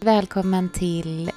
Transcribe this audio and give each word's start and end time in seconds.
Välkommen 0.00 0.68
till 0.68 1.28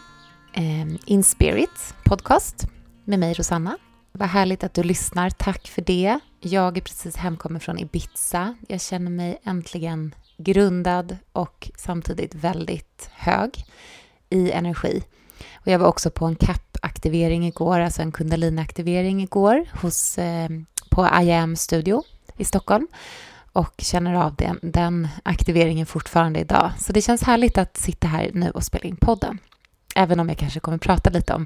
eh, 0.54 0.88
Inspirit 1.06 1.94
podcast 2.04 2.68
med 3.06 3.20
mig 3.20 3.34
Rosanna. 3.34 3.78
Vad 4.12 4.28
härligt 4.28 4.64
att 4.64 4.74
du 4.74 4.84
lyssnar. 4.84 5.30
Tack 5.30 5.68
för 5.68 5.82
det. 5.82 6.20
Jag 6.40 6.78
är 6.78 6.82
precis 6.82 7.16
hemkommen 7.16 7.62
från 7.62 7.80
Ibiza. 7.80 8.56
Jag 8.68 8.82
känner 8.82 9.12
mig 9.12 9.40
äntligen 9.44 10.16
grundad 10.38 11.18
och 11.32 11.72
samtidigt 11.78 12.36
väldigt 12.36 13.10
hög 13.14 13.66
i 14.30 14.52
energi. 14.52 15.04
Och 15.54 15.68
jag 15.68 15.80
var 15.80 15.88
också 15.88 16.10
på 16.10 16.26
en 16.26 16.36
CAP-aktivering 16.36 17.48
igår, 17.48 17.80
alltså 17.80 18.02
en 18.02 18.12
kundalini-aktivering 18.12 19.24
igår 19.24 19.66
hos, 19.82 20.18
eh, 20.18 20.50
på 20.90 21.10
IAM 21.22 21.56
Studio 21.56 22.04
i 22.38 22.46
Stockholm 22.46 22.88
och 23.54 23.74
känner 23.78 24.14
av 24.14 24.36
den, 24.36 24.60
den 24.62 25.08
aktiveringen 25.24 25.86
fortfarande 25.86 26.40
idag. 26.40 26.72
Så 26.80 26.94
det 26.94 27.02
känns 27.02 27.24
härligt 27.24 27.58
att 27.58 27.78
sitta 27.78 28.08
här 28.08 28.32
nu 28.34 28.50
och 28.52 28.64
spela 28.64 28.84
in 28.84 28.96
podden. 28.96 29.40
Även 29.96 30.20
om 30.20 30.30
jag 30.30 30.38
kanske 30.38 30.60
kommer 30.60 30.78
prata 30.78 31.10
lite 31.10 31.34
om 31.34 31.46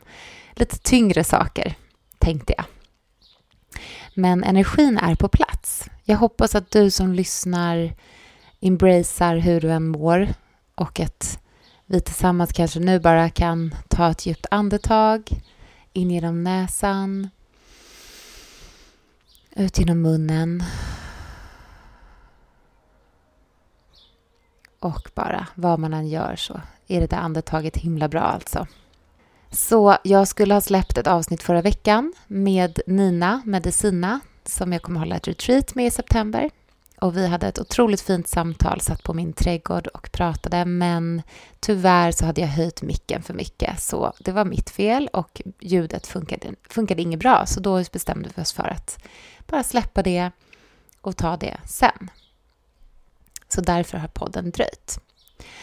lite 0.53 0.77
tyngre 0.77 1.23
saker, 1.23 1.75
tänkte 2.17 2.53
jag. 2.57 2.65
Men 4.13 4.43
energin 4.43 4.97
är 4.97 5.15
på 5.15 5.27
plats. 5.27 5.89
Jag 6.03 6.17
hoppas 6.17 6.55
att 6.55 6.71
du 6.71 6.91
som 6.91 7.13
lyssnar 7.13 7.93
embracear 8.61 9.37
hur 9.37 9.61
du 9.61 9.71
än 9.71 9.87
mår 9.87 10.27
och 10.75 10.99
att 10.99 11.39
vi 11.85 12.01
tillsammans 12.01 12.53
kanske 12.53 12.79
nu 12.79 12.99
bara 12.99 13.29
kan 13.29 13.75
ta 13.87 14.11
ett 14.11 14.25
djupt 14.25 14.45
andetag 14.51 15.29
in 15.93 16.11
genom 16.11 16.43
näsan, 16.43 17.29
ut 19.55 19.79
genom 19.79 20.01
munnen 20.01 20.63
och 24.85 25.09
bara 25.13 25.47
vad 25.55 25.79
man 25.79 25.93
än 25.93 26.07
gör 26.07 26.35
så 26.35 26.61
är 26.87 27.01
det 27.01 27.07
där 27.07 27.17
andetaget 27.17 27.77
himla 27.77 28.07
bra 28.07 28.21
alltså. 28.21 28.67
Så 29.51 29.97
jag 30.03 30.27
skulle 30.27 30.53
ha 30.53 30.61
släppt 30.61 30.97
ett 30.97 31.07
avsnitt 31.07 31.43
förra 31.43 31.61
veckan 31.61 32.13
med 32.27 32.79
Nina 32.87 33.41
Medicina 33.45 34.19
som 34.43 34.73
jag 34.73 34.81
kommer 34.81 34.99
hålla 34.99 35.15
ett 35.15 35.27
retreat 35.27 35.75
med 35.75 35.85
i 35.85 35.91
september. 35.91 36.49
Och 36.99 37.17
vi 37.17 37.27
hade 37.27 37.47
ett 37.47 37.59
otroligt 37.59 38.01
fint 38.01 38.27
samtal, 38.27 38.81
satt 38.81 39.03
på 39.03 39.13
min 39.13 39.33
trädgård 39.33 39.87
och 39.87 40.11
pratade 40.11 40.65
men 40.65 41.21
tyvärr 41.59 42.11
så 42.11 42.25
hade 42.25 42.41
jag 42.41 42.47
höjt 42.47 42.81
micken 42.81 43.23
för 43.23 43.33
mycket 43.33 43.81
så 43.81 44.13
det 44.19 44.31
var 44.31 44.45
mitt 44.45 44.69
fel 44.69 45.09
och 45.13 45.41
ljudet 45.59 46.07
funkade, 46.07 46.47
funkade 46.69 47.01
inget 47.01 47.19
bra 47.19 47.45
så 47.45 47.59
då 47.59 47.83
bestämde 47.91 48.29
vi 48.35 48.41
oss 48.41 48.53
för 48.53 48.67
att 48.67 49.03
bara 49.47 49.63
släppa 49.63 50.03
det 50.03 50.31
och 51.01 51.17
ta 51.17 51.37
det 51.37 51.57
sen. 51.65 52.09
Så 53.55 53.61
därför 53.61 53.97
har 53.97 54.07
podden 54.07 54.51
dröjt. 54.51 54.99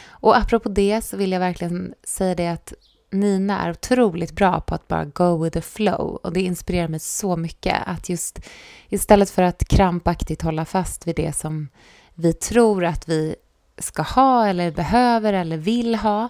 Och 0.09 0.37
apropå 0.37 0.69
det 0.69 1.05
så 1.05 1.17
vill 1.17 1.33
jag 1.33 1.41
verkligen 1.41 1.95
säga 2.05 2.35
det 2.35 2.49
att 2.49 2.73
Nina 3.11 3.63
är 3.63 3.71
otroligt 3.71 4.33
bra 4.33 4.61
på 4.61 4.75
att 4.75 4.89
bara 4.89 5.05
go 5.05 5.45
with 5.45 5.55
the 5.55 5.63
flow 5.63 6.19
och 6.23 6.33
det 6.33 6.41
inspirerar 6.41 6.89
mig 6.89 7.01
så 7.01 7.37
mycket 7.37 7.77
att 7.87 8.09
just 8.09 8.41
istället 8.89 9.31
för 9.31 9.43
att 9.43 9.69
krampaktigt 9.69 10.43
hålla 10.43 10.65
fast 10.65 11.07
vid 11.07 11.17
det 11.17 11.37
som 11.37 11.69
vi 12.15 12.33
tror 12.33 12.85
att 12.85 13.09
vi 13.09 13.35
ska 13.79 14.03
ha 14.03 14.47
eller 14.47 14.71
behöver 14.71 15.33
eller 15.33 15.57
vill 15.57 15.95
ha 15.95 16.29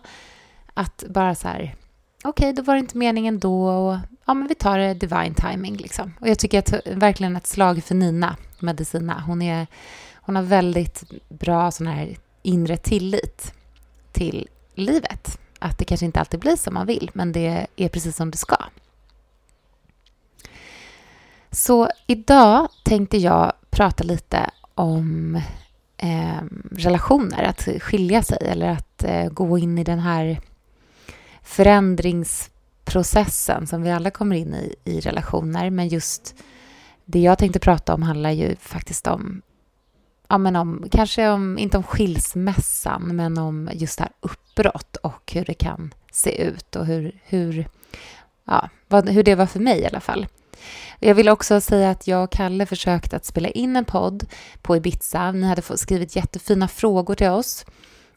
att 0.75 1.05
bara 1.09 1.35
så 1.35 1.49
här 1.49 1.75
okej, 2.25 2.51
okay, 2.51 2.53
då 2.53 2.63
var 2.63 2.75
det 2.75 2.81
inte 2.81 2.99
meningen 2.99 3.39
då 3.39 3.69
och 3.69 3.99
ja, 4.27 4.35
men 4.35 4.49
vi 4.49 4.55
tar 4.55 4.79
det 4.79 4.95
divine 4.95 5.35
timing 5.35 5.77
liksom. 5.77 6.15
Och 6.21 6.29
jag 6.29 6.39
tycker 6.39 6.59
att 6.59 6.87
verkligen 6.87 7.37
ett 7.37 7.47
slag 7.47 7.85
för 7.85 7.95
Nina 7.95 8.37
Medicina. 8.59 9.23
Hon 9.27 9.43
är 9.43 9.67
hon 10.23 10.37
har 10.37 10.43
väldigt 10.43 11.05
bra 11.29 11.71
sån 11.71 11.87
här 11.87 12.17
inre 12.43 12.77
tillit 12.77 13.55
till 14.13 14.49
livet. 14.75 15.39
Att 15.59 15.79
det 15.79 15.85
kanske 15.85 16.07
inte 16.07 16.21
alltid 16.21 16.41
blir 16.41 16.57
som 16.57 16.75
man 16.75 16.87
vill, 16.87 17.11
men 17.15 17.33
det 17.33 17.67
är 17.77 17.89
precis 17.89 18.17
som 18.17 18.31
det 18.31 18.39
ska. 18.39 18.57
Så 21.51 21.89
idag 22.07 22.69
tänkte 22.85 23.19
jag 23.19 23.53
prata 23.71 24.05
lite 24.05 24.51
om 24.75 25.37
eh, 25.97 26.43
relationer, 26.71 27.43
att 27.43 27.69
skilja 27.83 28.23
sig 28.23 28.39
eller 28.41 28.69
att 28.69 29.05
eh, 29.05 29.29
gå 29.29 29.59
in 29.59 29.79
i 29.79 29.85
den 29.85 29.99
här 29.99 30.41
förändringsprocessen 31.43 33.67
som 33.67 33.83
vi 33.83 33.91
alla 33.91 34.11
kommer 34.11 34.37
in 34.37 34.55
i 34.55 34.75
i 34.85 35.01
relationer. 35.01 35.71
Men 35.71 35.89
just 35.89 36.35
det 37.05 37.21
jag 37.21 37.39
tänkte 37.39 37.59
prata 37.59 37.95
om 37.95 38.03
handlar 38.03 38.31
ju 38.31 38.57
faktiskt 38.57 39.07
om 39.07 39.43
ja, 40.33 40.39
men 40.39 40.57
om, 40.57 40.85
kanske 40.91 41.29
om, 41.29 41.59
inte 41.59 41.77
om 41.77 41.83
skilsmässan, 41.83 43.17
men 43.17 43.39
om 43.39 43.71
just 43.73 43.99
det 43.99 44.05
här 44.05 44.13
uppbrott 44.21 44.97
och 44.97 45.33
hur 45.35 45.45
det 45.45 45.55
kan 45.55 45.95
se 46.13 46.43
ut 46.43 46.77
och 46.77 46.87
hur, 46.87 47.21
hur, 47.25 47.69
ja, 48.45 48.69
vad, 48.89 49.09
hur 49.09 49.23
det 49.23 49.35
var 49.35 49.47
för 49.47 49.61
mig 49.61 49.81
i 49.81 49.87
alla 49.87 50.01
fall. 50.01 50.27
Jag 51.01 51.15
vill 51.15 51.29
också 51.29 51.61
säga 51.61 51.91
att 51.91 52.07
jag 52.07 52.25
och 52.25 52.33
Kalle 52.33 52.67
försökte 52.67 53.17
att 53.17 53.25
spela 53.25 53.49
in 53.49 53.77
en 53.77 53.85
podd 53.85 54.25
på 54.63 54.77
Ibiza. 54.77 55.33
Ni 55.33 55.47
hade 55.47 55.63
skrivit 55.63 56.17
jättefina 56.17 56.69
frågor 56.69 57.15
till 57.15 57.29
oss. 57.29 57.65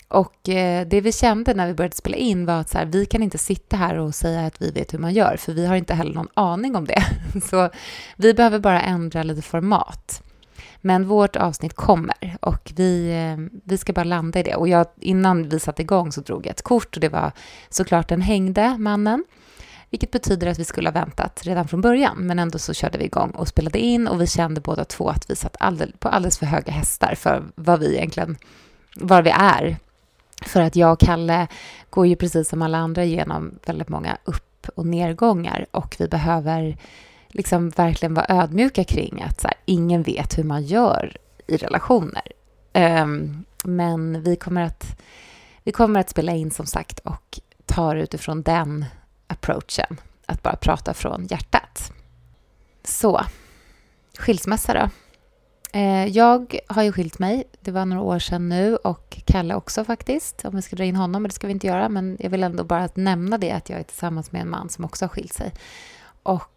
Och 0.08 0.50
eh, 0.50 0.88
det 0.88 1.02
vi 1.02 1.12
kände 1.12 1.53
när 1.53 1.68
vi 1.68 1.74
började 1.74 1.96
spela 1.96 2.18
in 2.18 2.46
var 2.46 2.59
att 2.59 2.70
så 2.70 2.78
här, 2.78 2.86
vi 2.86 3.06
kan 3.06 3.24
inte 3.24 3.38
sitta 3.38 3.78
här 3.78 3.97
och 3.97 4.16
säga 4.16 4.46
att 4.46 4.62
vi 4.62 4.72
vet 4.72 4.94
hur 4.94 5.00
man 5.00 5.14
gör, 5.14 5.38
för 5.38 5.53
vi 5.53 5.66
har 5.66 5.76
inte 5.76 5.94
heller 5.94 6.14
någon 6.14 6.30
aning 6.34 6.76
om 6.76 6.86
det. 6.86 7.06
Så 7.50 7.70
vi 8.16 8.34
behöver 8.34 8.59
bara 8.59 8.82
ändra 8.82 9.24
lite 9.24 9.42
format. 9.42 10.22
Men 10.81 11.07
vårt 11.07 11.35
avsnitt 11.35 11.73
kommer 11.73 12.38
och 12.41 12.71
vi, 12.75 13.09
eh, 13.09 13.59
vi 13.63 13.77
ska 13.77 13.93
bara 13.93 14.03
landa 14.03 14.39
i 14.39 14.43
det. 14.43 14.55
Och 14.55 14.67
jag, 14.67 14.88
innan 14.99 15.49
vi 15.49 15.59
satte 15.59 15.81
igång 15.81 16.11
så 16.11 16.21
drog 16.21 16.45
jag 16.45 16.51
ett 16.51 16.61
kort 16.61 16.95
och 16.95 17.01
det 17.01 17.09
var 17.09 17.31
såklart 17.69 18.09
den 18.09 18.21
hängde 18.21 18.77
mannen. 18.77 19.25
Vilket 19.89 20.11
betyder 20.11 20.47
att 20.47 20.59
vi 20.59 20.66
skulle 20.66 20.89
ha 20.89 20.93
väntat 20.93 21.41
redan 21.43 21.67
från 21.67 21.81
början. 21.81 22.17
Men 22.17 22.39
ändå 22.39 22.59
så 22.59 22.73
körde 22.73 22.97
vi 22.97 23.05
igång 23.05 23.29
och 23.29 23.47
spelade 23.47 23.79
in 23.79 24.07
och 24.07 24.21
vi 24.21 24.27
kände 24.27 24.61
båda 24.61 24.85
två 24.85 25.09
att 25.09 25.29
vi 25.29 25.35
satt 25.35 25.55
alldeles, 25.59 25.95
på 25.99 26.09
alldeles 26.09 26.38
för 26.38 26.45
höga 26.45 26.72
hästar 26.72 27.16
för 27.16 27.43
vad 27.55 27.79
vi 27.79 27.95
egentligen, 27.95 28.37
var 28.95 29.22
vi 29.22 29.29
är. 29.29 29.77
För 30.41 30.61
att 30.61 30.75
jag 30.75 30.91
och 30.91 30.99
Kalle 30.99 31.47
går 31.89 32.07
ju 32.07 32.16
precis 32.16 32.49
som 32.49 32.61
alla 32.61 32.77
andra 32.77 33.03
igenom 33.03 33.59
väldigt 33.66 33.89
många 33.89 34.17
upp 34.23 34.67
och 34.75 34.85
nedgångar 34.85 35.66
och 35.72 35.95
vi 35.99 36.07
behöver 36.07 36.77
liksom 37.35 37.69
verkligen 37.69 38.13
vara 38.13 38.25
ödmjuka 38.29 38.84
kring 38.84 39.22
att 39.22 39.41
så 39.41 39.47
här, 39.47 39.57
ingen 39.66 40.03
vet 40.03 40.38
hur 40.38 40.44
man 40.44 40.63
gör 40.63 41.18
i 41.47 41.57
relationer. 41.57 42.23
Um, 42.73 43.46
men 43.63 44.23
vi 44.23 44.35
kommer, 44.35 44.62
att, 44.62 45.01
vi 45.63 45.72
kommer 45.72 46.00
att 46.00 46.09
spela 46.09 46.31
in 46.31 46.51
som 46.51 46.66
sagt 46.66 47.00
och 47.00 47.40
ta 47.66 47.94
det 47.94 48.01
utifrån 48.01 48.41
den 48.41 48.85
approachen, 49.28 49.97
att 50.25 50.44
bara 50.44 50.56
prata 50.56 50.94
från 50.94 51.28
hjärtat. 51.28 51.91
Så, 52.84 53.22
skilsmässa 54.17 54.73
då. 54.73 54.90
Uh, 55.79 56.07
jag 56.07 56.59
har 56.67 56.84
ju 56.84 56.91
skilt 56.91 57.19
mig, 57.19 57.44
det 57.62 57.72
var 57.72 57.85
några 57.85 58.02
år 58.02 58.19
sedan 58.19 58.50
nu 58.50 58.75
och 58.75 59.17
Kalle 59.25 59.56
också 59.56 59.85
faktiskt, 59.85 60.46
om 60.46 60.56
vi 60.56 60.62
ska 60.62 60.75
dra 60.75 60.84
in 60.84 60.96
honom, 60.96 61.22
men 61.22 61.29
det 61.29 61.35
ska 61.35 61.47
vi 61.47 61.53
inte 61.53 61.67
göra, 61.67 61.90
men 61.90 62.17
jag 62.19 62.29
vill 62.29 62.44
ändå 62.44 62.63
bara 62.63 62.90
nämna 62.94 63.38
det 63.38 63.52
att 63.52 63.69
jag 63.69 63.79
är 63.79 63.84
tillsammans 63.84 64.31
med 64.31 64.41
en 64.41 64.50
man 64.50 64.69
som 64.69 64.85
också 64.85 65.06
har 65.06 65.09
skilt 65.09 65.34
sig. 65.34 65.53
Och 66.23 66.54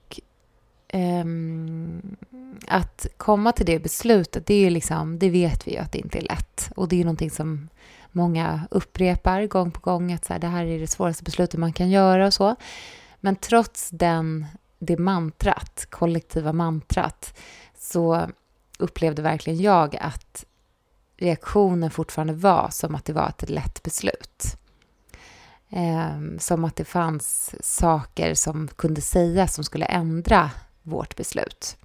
um, 0.93 2.16
att 2.66 3.06
komma 3.16 3.53
till 3.53 3.66
det 3.66 3.78
beslutet, 3.78 4.47
det, 4.47 4.66
är 4.66 4.71
liksom, 4.71 5.19
det 5.19 5.31
vet 5.31 5.66
vi 5.66 5.72
ju 5.72 5.78
att 5.78 5.93
det 5.93 5.99
inte 5.99 6.19
är 6.19 6.22
lätt. 6.22 6.71
Och 6.76 6.88
det 6.88 7.00
är 7.00 7.04
någonting 7.04 7.31
som 7.31 7.69
många 8.12 8.69
upprepar 8.71 9.47
gång 9.47 9.71
på 9.71 9.81
gång, 9.81 10.12
att 10.12 10.25
så 10.25 10.32
här, 10.32 10.41
det 10.41 10.47
här 10.47 10.65
är 10.65 10.78
det 10.78 10.87
svåraste 10.87 11.25
beslutet 11.25 11.60
man 11.60 11.72
kan 11.72 11.91
göra 11.91 12.27
och 12.27 12.34
så. 12.34 12.56
Men 13.21 13.37
trots 13.37 13.91
den, 13.91 14.47
det 14.78 14.98
mantrat, 14.98 15.87
kollektiva 15.91 16.53
mantrat, 16.53 17.38
så 17.78 18.31
upplevde 18.78 19.22
verkligen 19.22 19.60
jag 19.60 19.97
att 19.97 20.44
reaktionen 21.16 21.91
fortfarande 21.91 22.32
var 22.32 22.69
som 22.71 22.94
att 22.94 23.04
det 23.04 23.12
var 23.12 23.28
ett 23.28 23.50
lätt 23.50 23.83
beslut. 23.83 24.57
Eh, 25.71 26.39
som 26.39 26.65
att 26.65 26.77
det 26.77 26.84
fanns 26.84 27.54
saker 27.60 28.34
som 28.34 28.68
kunde 28.68 29.01
sägas 29.01 29.54
som 29.54 29.65
skulle 29.65 29.84
ändra 29.84 30.51
vårt 30.89 31.17
beslut. 31.17 31.77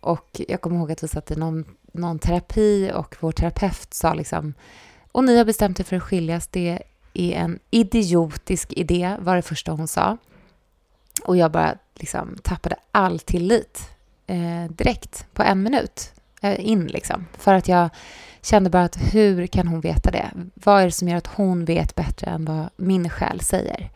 Och 0.00 0.40
jag 0.48 0.60
kommer 0.60 0.76
ihåg 0.76 0.92
att 0.92 1.02
vi 1.02 1.08
satt 1.08 1.30
i 1.30 1.36
någon, 1.36 1.64
någon 1.92 2.18
terapi 2.18 2.92
och 2.94 3.16
vår 3.20 3.32
terapeut 3.32 3.94
sa 3.94 4.14
liksom 4.14 4.54
och 5.12 5.24
ni 5.24 5.36
har 5.38 5.44
bestämt 5.44 5.80
er 5.80 5.84
för 5.84 5.96
att 5.96 6.02
skiljas, 6.02 6.46
det 6.46 6.82
är 7.14 7.32
en 7.32 7.58
idiotisk 7.70 8.72
idé, 8.72 9.16
var 9.20 9.36
det 9.36 9.42
första 9.42 9.72
hon 9.72 9.88
sa. 9.88 10.16
Och 11.24 11.36
jag 11.36 11.50
bara 11.50 11.74
liksom 11.94 12.38
tappade 12.42 12.76
all 12.90 13.18
tillit 13.20 13.90
eh, 14.26 14.64
direkt 14.70 15.26
på 15.32 15.42
en 15.42 15.62
minut 15.62 16.12
eh, 16.42 16.68
in 16.68 16.86
liksom. 16.86 17.26
För 17.38 17.54
att 17.54 17.68
jag 17.68 17.90
kände 18.42 18.70
bara 18.70 18.84
att 18.84 19.14
hur 19.14 19.46
kan 19.46 19.68
hon 19.68 19.80
veta 19.80 20.10
det? 20.10 20.30
Vad 20.54 20.80
är 20.80 20.84
det 20.84 20.92
som 20.92 21.08
gör 21.08 21.16
att 21.16 21.26
hon 21.26 21.64
vet 21.64 21.94
bättre 21.94 22.30
än 22.30 22.44
vad 22.44 22.68
min 22.76 23.10
själ 23.10 23.40
säger? 23.40 23.90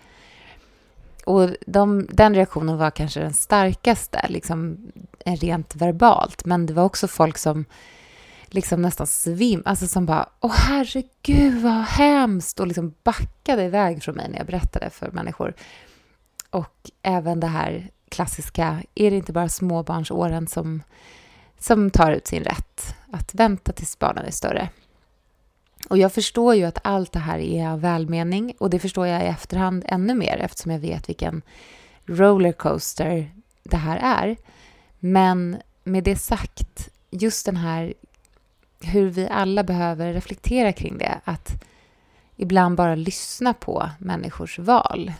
Och 1.24 1.50
de, 1.66 2.06
den 2.10 2.34
reaktionen 2.34 2.78
var 2.78 2.90
kanske 2.90 3.20
den 3.20 3.32
starkaste, 3.32 4.26
liksom 4.28 4.78
eh, 5.26 5.36
rent 5.36 5.76
verbalt. 5.76 6.44
Men 6.44 6.66
det 6.66 6.72
var 6.74 6.84
också 6.84 7.08
folk 7.08 7.38
som 7.38 7.64
liksom 8.46 8.82
nästan 8.82 9.06
svim, 9.06 9.62
alltså 9.64 9.86
som 9.86 10.06
bara 10.06 10.28
åh 10.40 10.54
herregud 10.54 11.62
vad 11.62 11.82
hemskt 11.82 12.60
och 12.60 12.66
liksom 12.66 12.94
backade 13.02 13.64
iväg 13.64 14.02
från 14.02 14.14
mig 14.14 14.28
när 14.28 14.38
jag 14.38 14.46
berättade 14.46 14.90
för 14.90 15.10
människor. 15.10 15.54
Och 16.50 16.90
även 17.02 17.40
det 17.40 17.46
här 17.46 17.90
klassiska, 18.08 18.82
är 18.94 19.10
det 19.10 19.16
inte 19.16 19.32
bara 19.32 19.48
småbarnsåren 19.48 20.46
som, 20.46 20.82
som 21.58 21.90
tar 21.90 22.12
ut 22.12 22.26
sin 22.26 22.44
rätt? 22.44 22.94
Att 23.12 23.34
vänta 23.34 23.72
tills 23.72 23.98
barnen 23.98 24.24
är 24.24 24.30
större. 24.30 24.68
Och 25.88 25.98
jag 25.98 26.12
förstår 26.12 26.54
ju 26.54 26.64
att 26.64 26.78
allt 26.84 27.12
det 27.12 27.18
här 27.18 27.38
är 27.38 27.68
av 27.68 27.80
välmening 27.80 28.54
och 28.58 28.70
det 28.70 28.78
förstår 28.78 29.06
jag 29.06 29.22
i 29.22 29.26
efterhand 29.26 29.84
ännu 29.88 30.14
mer 30.14 30.36
eftersom 30.36 30.72
jag 30.72 30.78
vet 30.78 31.08
vilken 31.08 31.42
rollercoaster 32.06 33.30
det 33.62 33.76
här 33.76 33.96
är. 33.96 34.36
Men 34.98 35.56
med 35.84 36.04
det 36.04 36.16
sagt, 36.16 36.88
just 37.10 37.46
den 37.46 37.56
här 37.56 37.94
hur 38.80 39.10
vi 39.10 39.28
alla 39.28 39.64
behöver 39.64 40.12
reflektera 40.12 40.72
kring 40.72 40.98
det, 40.98 41.20
att 41.24 41.64
ibland 42.36 42.76
bara 42.76 42.94
lyssna 42.94 43.54
på 43.54 43.90
människors 43.98 44.58
val. 44.58 45.12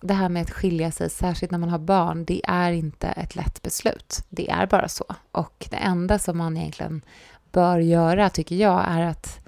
Det 0.00 0.14
här 0.14 0.28
med 0.28 0.42
att 0.42 0.50
skilja 0.50 0.90
sig, 0.90 1.10
särskilt 1.10 1.52
när 1.52 1.58
man 1.58 1.68
har 1.68 1.78
barn, 1.78 2.24
det 2.24 2.40
är 2.44 2.72
inte 2.72 3.08
ett 3.08 3.36
lätt 3.36 3.62
beslut. 3.62 4.24
Det 4.28 4.50
är 4.50 4.66
bara 4.66 4.88
så. 4.88 5.04
Och 5.32 5.66
det 5.70 5.76
enda 5.76 6.18
som 6.18 6.38
man 6.38 6.56
egentligen 6.56 7.02
bör 7.52 7.78
göra, 7.78 8.30
tycker 8.30 8.56
jag, 8.56 8.84
är 8.88 9.00
att 9.00 9.47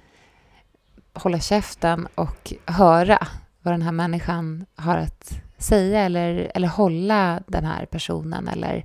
hålla 1.12 1.40
käften 1.40 2.08
och 2.14 2.52
höra 2.66 3.26
vad 3.62 3.74
den 3.74 3.82
här 3.82 3.92
människan 3.92 4.66
har 4.74 4.96
att 4.96 5.40
säga 5.58 6.00
eller, 6.00 6.52
eller 6.54 6.68
hålla 6.68 7.42
den 7.46 7.64
här 7.64 7.86
personen 7.86 8.48
eller 8.48 8.84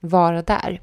vara 0.00 0.42
där. 0.42 0.80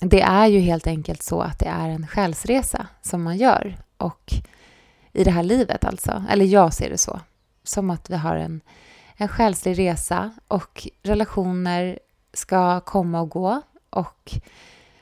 Det 0.00 0.22
är 0.22 0.46
ju 0.46 0.58
helt 0.58 0.86
enkelt 0.86 1.22
så 1.22 1.40
att 1.40 1.58
det 1.58 1.66
är 1.68 1.88
en 1.88 2.06
själsresa 2.06 2.86
som 3.02 3.22
man 3.22 3.36
gör 3.36 3.76
och 3.96 4.32
i 5.12 5.24
det 5.24 5.30
här 5.30 5.42
livet 5.42 5.84
alltså, 5.84 6.24
eller 6.30 6.44
jag 6.44 6.74
ser 6.74 6.90
det 6.90 6.98
så, 6.98 7.20
som 7.62 7.90
att 7.90 8.10
vi 8.10 8.16
har 8.16 8.36
en, 8.36 8.60
en 9.16 9.28
själslig 9.28 9.78
resa 9.78 10.32
och 10.48 10.88
relationer 11.02 11.98
ska 12.32 12.80
komma 12.80 13.20
och 13.20 13.30
gå 13.30 13.62
och 13.90 14.32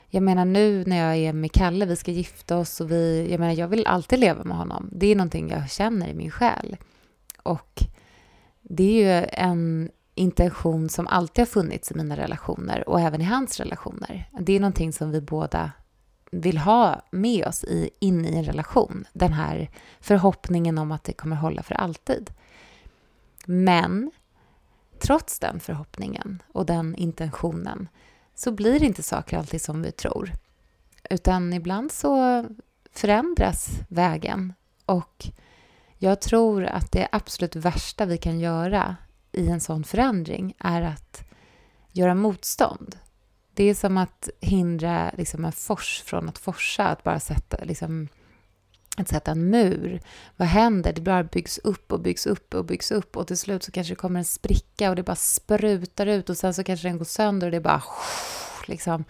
jag 0.09 0.23
menar 0.23 0.45
nu 0.45 0.83
när 0.87 1.07
jag 1.07 1.17
är 1.17 1.33
med 1.33 1.51
Kalle, 1.51 1.85
vi 1.85 1.95
ska 1.95 2.11
gifta 2.11 2.57
oss 2.57 2.81
och 2.81 2.91
vi, 2.91 3.27
jag 3.31 3.39
menar 3.39 3.53
jag 3.53 3.67
vill 3.67 3.87
alltid 3.87 4.19
leva 4.19 4.43
med 4.43 4.57
honom. 4.57 4.89
Det 4.91 5.07
är 5.07 5.15
någonting 5.15 5.49
jag 5.49 5.69
känner 5.69 6.07
i 6.07 6.13
min 6.13 6.31
själ. 6.31 6.77
Och 7.43 7.83
det 8.61 8.83
är 8.83 9.21
ju 9.21 9.27
en 9.31 9.91
intention 10.15 10.89
som 10.89 11.07
alltid 11.07 11.41
har 11.41 11.45
funnits 11.45 11.91
i 11.91 11.95
mina 11.95 12.17
relationer 12.17 12.89
och 12.89 13.01
även 13.01 13.21
i 13.21 13.23
hans 13.23 13.59
relationer. 13.59 14.29
Det 14.39 14.53
är 14.53 14.59
någonting 14.59 14.93
som 14.93 15.11
vi 15.11 15.21
båda 15.21 15.71
vill 16.31 16.57
ha 16.57 17.01
med 17.11 17.47
oss 17.47 17.63
i, 17.63 17.89
in 17.99 18.25
i 18.25 18.35
en 18.35 18.43
relation. 18.43 19.05
Den 19.13 19.33
här 19.33 19.69
förhoppningen 19.99 20.77
om 20.77 20.91
att 20.91 21.03
det 21.03 21.13
kommer 21.13 21.35
hålla 21.35 21.63
för 21.63 21.75
alltid. 21.75 22.31
Men 23.45 24.11
trots 24.99 25.39
den 25.39 25.59
förhoppningen 25.59 26.43
och 26.51 26.65
den 26.65 26.95
intentionen 26.95 27.89
så 28.37 28.51
blir 28.51 28.83
inte 28.83 29.03
saker 29.03 29.37
alltid 29.37 29.61
som 29.61 29.81
vi 29.81 29.91
tror. 29.91 30.31
Utan 31.09 31.53
ibland 31.53 31.91
så 31.91 32.45
förändras 32.91 33.69
vägen 33.87 34.53
och 34.85 35.27
jag 35.97 36.21
tror 36.21 36.65
att 36.65 36.91
det 36.91 37.07
absolut 37.11 37.55
värsta 37.55 38.05
vi 38.05 38.17
kan 38.17 38.39
göra 38.39 38.95
i 39.31 39.47
en 39.47 39.61
sån 39.61 39.83
förändring 39.83 40.53
är 40.59 40.81
att 40.81 41.23
göra 41.91 42.15
motstånd. 42.15 42.95
Det 43.53 43.63
är 43.63 43.75
som 43.75 43.97
att 43.97 44.29
hindra 44.41 45.11
liksom, 45.17 45.45
en 45.45 45.51
fors 45.51 46.03
från 46.05 46.29
att 46.29 46.37
forsa, 46.37 46.87
att 46.87 47.03
bara 47.03 47.19
sätta, 47.19 47.63
liksom, 47.63 48.07
att 48.97 49.07
sätta 49.07 49.31
en 49.31 49.49
mur. 49.49 50.01
Vad 50.37 50.47
händer? 50.47 50.93
Det 50.93 51.01
bara 51.01 51.23
byggs 51.23 51.57
upp 51.57 51.91
och 51.91 51.99
byggs 51.99 52.25
upp 52.27 52.53
och 52.53 52.65
byggs 52.65 52.91
upp 52.91 53.17
och 53.17 53.27
till 53.27 53.37
slut 53.37 53.63
så 53.63 53.71
kanske 53.71 53.91
det 53.91 53.95
kommer 53.95 54.19
en 54.19 54.25
spricka 54.25 54.89
och 54.89 54.95
det 54.95 55.03
bara 55.03 55.15
sprutar 55.15 56.05
ut 56.05 56.29
och 56.29 56.37
sen 56.37 56.53
så 56.53 56.63
kanske 56.63 56.87
den 56.87 56.97
går 56.97 57.05
sönder 57.05 57.47
och 57.47 57.51
det 57.51 57.59
bara 57.59 57.83
liksom. 58.67 59.03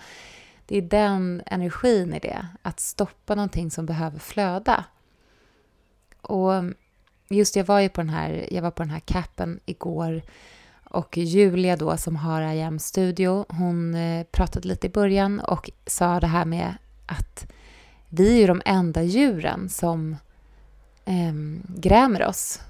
Det 0.66 0.78
är 0.78 0.82
den 0.82 1.42
energin 1.46 2.14
i 2.14 2.20
det, 2.20 2.48
att 2.62 2.80
stoppa 2.80 3.36
någonting 3.36 3.72
som 3.72 3.86
behöver 3.86 4.20
flöda. 4.20 4.86
Och 6.22 6.52
just 7.30 7.56
jag 7.56 7.64
var 7.64 7.80
ju 7.80 7.90
på 7.90 8.02
den 8.02 8.10
här, 8.10 8.48
jag 8.52 8.62
var 8.62 8.72
på 8.72 8.84
den 8.84 8.90
här 8.90 9.00
capen 9.00 9.60
igår 9.66 10.22
och 10.84 11.18
Julia 11.18 11.76
då 11.76 11.98
som 11.98 12.16
har 12.16 12.42
IAM 12.42 12.80
Studio, 12.80 13.46
hon 13.50 13.96
eh, 13.96 14.24
pratade 14.24 14.68
lite 14.68 14.88
i 14.88 14.90
början 14.90 15.40
och 15.40 15.70
sa 15.86 16.20
det 16.20 16.28
här 16.28 16.46
med 16.46 16.78
att 17.06 17.52
vi 18.10 18.34
är 18.34 18.40
ju 18.40 18.48
de 18.48 18.62
enda 18.66 19.04
djuren 19.04 19.70
som 19.70 20.16
eh, 21.06 21.34
grämer 21.68 22.26
oss 22.26 22.62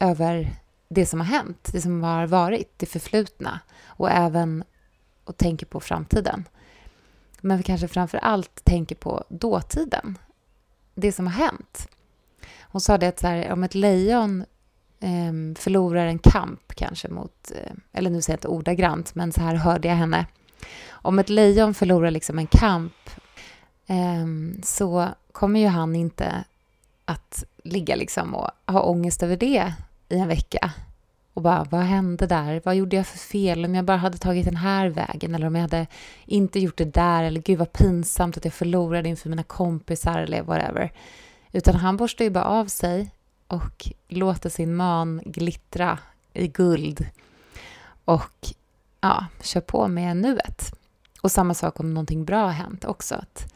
över 0.00 0.50
det 0.88 1.06
som 1.06 1.20
har 1.20 1.26
hänt, 1.26 1.68
det 1.72 1.80
som 1.80 2.02
har 2.02 2.26
varit, 2.26 2.72
det 2.76 2.86
förflutna 2.86 3.60
och 3.84 4.10
även 4.10 4.64
och 5.24 5.36
tänker 5.36 5.66
på 5.66 5.80
framtiden. 5.80 6.48
Men 7.40 7.56
vi 7.56 7.62
kanske 7.62 7.88
framför 7.88 8.18
allt 8.18 8.64
tänker 8.64 8.94
på 8.94 9.24
dåtiden, 9.28 10.18
det 10.94 11.12
som 11.12 11.26
har 11.26 11.34
hänt. 11.34 11.88
Hon 12.60 12.80
sa 12.80 12.98
det 12.98 13.08
att 13.08 13.18
så 13.18 13.26
här, 13.26 13.52
om 13.52 13.64
ett 13.64 13.74
lejon 13.74 14.44
eh, 15.00 15.58
förlorar 15.58 16.06
en 16.06 16.18
kamp 16.18 16.74
kanske 16.74 17.08
mot, 17.08 17.52
eh, 17.54 17.72
eller 17.92 18.10
nu 18.10 18.22
säger 18.22 18.34
jag 18.34 18.38
inte 18.38 18.48
ordagrant, 18.48 19.14
men 19.14 19.32
så 19.32 19.40
här 19.40 19.54
hörde 19.54 19.88
jag 19.88 19.94
henne. 19.94 20.26
Om 20.88 21.18
ett 21.18 21.28
lejon 21.28 21.74
förlorar 21.74 22.10
liksom 22.10 22.38
en 22.38 22.46
kamp 22.46 22.92
Ehm, 23.90 24.60
så 24.64 25.08
kommer 25.32 25.60
ju 25.60 25.66
han 25.66 25.96
inte 25.96 26.44
att 27.04 27.44
ligga 27.64 27.96
liksom 27.96 28.34
och 28.34 28.50
ha 28.66 28.82
ångest 28.82 29.22
över 29.22 29.36
det 29.36 29.72
i 30.08 30.18
en 30.18 30.28
vecka. 30.28 30.72
Och 31.34 31.42
bara, 31.42 31.64
vad 31.70 31.80
hände 31.80 32.26
där? 32.26 32.62
Vad 32.64 32.76
gjorde 32.76 32.96
jag 32.96 33.06
för 33.06 33.18
fel? 33.18 33.64
Om 33.64 33.74
jag 33.74 33.84
bara 33.84 33.96
hade 33.96 34.18
tagit 34.18 34.44
den 34.44 34.56
här 34.56 34.88
vägen 34.88 35.34
eller 35.34 35.46
om 35.46 35.54
jag 35.54 35.62
hade 35.62 35.86
inte 36.26 36.60
gjort 36.60 36.76
det 36.76 36.94
där 36.94 37.22
eller 37.22 37.40
gud 37.40 37.58
vad 37.58 37.72
pinsamt 37.72 38.36
att 38.36 38.44
jag 38.44 38.54
förlorade 38.54 39.08
inför 39.08 39.28
mina 39.28 39.42
kompisar 39.42 40.18
eller 40.18 40.42
whatever. 40.42 40.92
Utan 41.52 41.74
han 41.74 41.96
borstar 41.96 42.24
ju 42.24 42.30
bara 42.30 42.44
av 42.44 42.66
sig 42.66 43.10
och 43.46 43.88
låter 44.08 44.50
sin 44.50 44.74
man 44.76 45.20
glittra 45.24 45.98
i 46.32 46.48
guld 46.48 47.06
och 48.04 48.48
ja, 49.00 49.26
kör 49.40 49.60
på 49.60 49.88
med 49.88 50.16
nuet. 50.16 50.72
Och 51.20 51.32
samma 51.32 51.54
sak 51.54 51.80
om 51.80 51.94
någonting 51.94 52.24
bra 52.24 52.44
har 52.44 52.52
hänt 52.52 52.84
också. 52.84 53.14
Att 53.14 53.52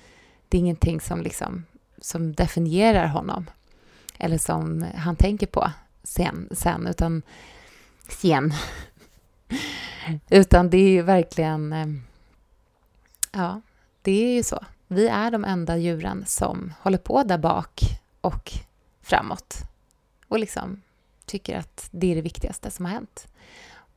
det 0.53 0.59
är 0.59 0.61
ingenting 0.61 1.01
som, 1.01 1.23
liksom, 1.23 1.65
som 2.01 2.33
definierar 2.33 3.07
honom 3.07 3.51
eller 4.19 4.39
som 4.39 4.87
han 4.95 5.17
tänker 5.17 5.47
på 5.47 5.71
sen, 6.03 6.49
sen 6.51 6.87
utan 6.87 7.23
sen. 8.09 8.53
utan 10.29 10.71
det 10.71 10.77
är 10.77 10.89
ju 10.89 11.03
verkligen... 11.03 11.73
Eh, 11.73 11.87
ja, 13.33 13.61
det 14.03 14.13
är 14.13 14.35
ju 14.35 14.43
så. 14.43 14.65
Vi 14.89 15.09
är 15.09 15.31
de 15.31 15.45
enda 15.45 15.77
djuren 15.77 16.25
som 16.27 16.73
håller 16.81 16.99
på 16.99 17.23
där 17.23 17.39
bak 17.39 17.81
och 18.21 18.53
framåt 19.03 19.59
och 20.29 20.39
liksom 20.39 20.83
tycker 21.27 21.59
att 21.59 21.89
det 21.91 22.11
är 22.11 22.15
det 22.15 22.23
viktigaste 22.23 22.71
som 22.71 22.85
har 22.85 22.93
hänt. 22.93 23.27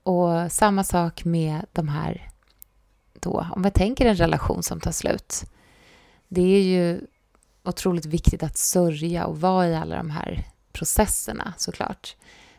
Och 0.04 0.52
samma 0.52 0.84
sak 0.84 1.26
med 1.26 1.66
de 1.72 1.88
här 1.88 2.30
då, 3.14 3.48
om 3.56 3.62
vi 3.62 3.72
tänker 3.72 4.06
en 4.06 4.16
relation 4.16 4.64
som 4.64 4.80
tar 4.80 4.92
slut. 4.92 5.46
Det 6.36 6.56
är 6.56 6.64
ju 6.64 7.02
otroligt 7.64 8.06
viktigt 8.06 8.44
att 8.44 8.58
sörja 8.58 9.26
och 9.26 9.42
vara 9.42 9.68
i 9.68 9.76
alla 9.76 9.96
de 9.96 10.10
här 10.10 10.44
processerna 10.74 11.54
såklart. 11.58 12.16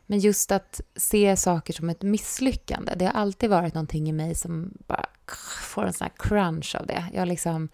Men 0.06 0.18
just 0.18 0.52
att 0.52 0.80
se 0.97 1.37
saker 1.37 1.73
som 1.73 1.90
ett 1.90 2.02
misslyckande, 2.02 2.95
det 2.97 3.04
har 3.04 3.12
alltid 3.12 3.50
varit 3.50 3.75
någonting 3.75 4.09
i 4.09 4.12
mig 4.12 4.35
som 4.35 4.73
bara 4.87 5.06
får 5.61 5.87
en 5.87 5.92
sån 5.92 6.04
här 6.04 6.28
crunch 6.28 6.76
av 6.78 6.87
det. 6.87 7.04
Jag 7.14 7.28
liksom 7.28 7.68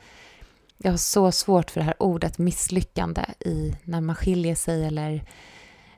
jag 0.79 0.91
har 0.91 0.99
så 0.99 1.33
svårt 1.33 1.71
för 1.71 1.81
det 1.81 1.85
här 1.85 2.03
ordet 2.03 2.39
misslyckande 2.39 3.25
i 3.41 3.77
när 3.85 4.01
man 4.01 4.17
skiljer 4.17 4.55
sig 4.55 4.85
eller, 4.85 5.15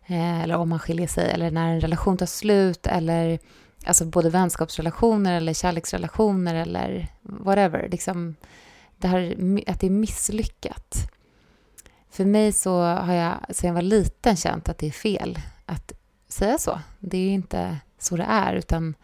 eh, 0.07 0.43
eller 0.43 0.57
om 0.57 0.69
man 0.69 0.79
skiljer 0.79 1.07
sig 1.07 1.31
eller 1.31 1.51
när 1.51 1.75
en 1.75 1.81
relation 1.81 2.17
tar 2.17 2.27
slut 2.27 2.87
eller 2.87 3.39
alltså 3.87 4.05
både 4.05 4.31
vänskapsrelationer 4.31 5.37
eller 5.37 5.55
kärleksrelationer 5.55 6.55
eller 6.55 7.09
whatever. 7.23 7.89
Liksom, 7.91 8.37
det 8.99 9.09
här 9.09 9.37
att 9.67 9.81
det 9.81 9.87
är 9.87 9.91
misslyckat. 9.91 11.11
För 12.11 12.25
mig 12.25 12.53
så 12.53 12.83
har 12.83 13.15
jag 13.15 13.37
sedan 13.51 13.69
jag 13.69 13.75
var 13.75 13.83
liten 13.83 14.37
känt 14.37 14.69
att 14.69 14.79
det 14.79 14.87
är 14.87 14.91
fel 14.91 15.39
att 15.67 15.93
säga 16.29 16.59
så. 16.59 16.81
Det 16.99 17.19
är 17.19 17.31
inte 17.31 17.79
så 17.99 18.17
det 18.17 18.25
är 18.25 18.55
utan 18.55 18.95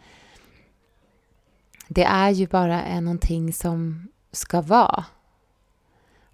det 1.87 2.03
är 2.03 2.29
ju 2.29 2.47
bara 2.47 2.99
någonting 2.99 3.53
som 3.53 4.07
ska 4.31 4.61
vara 4.61 5.05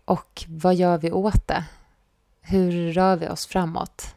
och 0.06 0.46
vad 0.48 0.76
gör 0.76 0.98
vi 0.98 1.12
åt 1.12 1.48
det? 1.48 1.66
Hur 2.42 2.94
rör 2.94 3.16
vi 3.16 3.28
oss 3.28 3.46
framåt? 3.46 4.16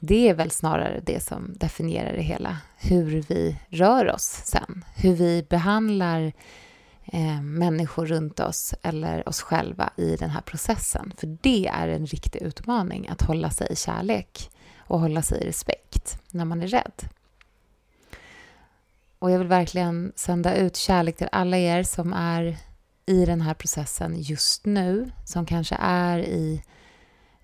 Det 0.00 0.28
är 0.28 0.34
väl 0.34 0.50
snarare 0.50 1.00
det 1.06 1.22
som 1.22 1.54
definierar 1.56 2.12
det 2.12 2.22
hela. 2.22 2.58
Hur 2.76 3.22
vi 3.22 3.58
rör 3.68 4.12
oss 4.12 4.42
sen. 4.44 4.84
Hur 4.96 5.14
vi 5.14 5.46
behandlar 5.48 6.32
eh, 7.12 7.40
människor 7.42 8.06
runt 8.06 8.40
oss 8.40 8.74
eller 8.82 9.28
oss 9.28 9.40
själva 9.40 9.90
i 9.96 10.16
den 10.16 10.30
här 10.30 10.40
processen. 10.40 11.12
För 11.18 11.38
det 11.40 11.66
är 11.66 11.88
en 11.88 12.06
riktig 12.06 12.42
utmaning 12.42 13.08
att 13.08 13.22
hålla 13.22 13.50
sig 13.50 13.66
i 13.70 13.76
kärlek 13.76 14.50
och 14.78 15.00
hålla 15.00 15.22
sig 15.22 15.42
i 15.42 15.48
respekt 15.48 16.22
när 16.30 16.44
man 16.44 16.62
är 16.62 16.66
rädd. 16.66 17.08
Och 19.18 19.30
jag 19.30 19.38
vill 19.38 19.48
verkligen 19.48 20.12
sända 20.16 20.56
ut 20.56 20.76
kärlek 20.76 21.16
till 21.16 21.28
alla 21.32 21.58
er 21.58 21.82
som 21.82 22.12
är 22.12 22.56
i 23.06 23.24
den 23.24 23.40
här 23.40 23.54
processen 23.54 24.20
just 24.20 24.66
nu, 24.66 25.10
som 25.24 25.46
kanske 25.46 25.76
är 25.80 26.18
i 26.18 26.62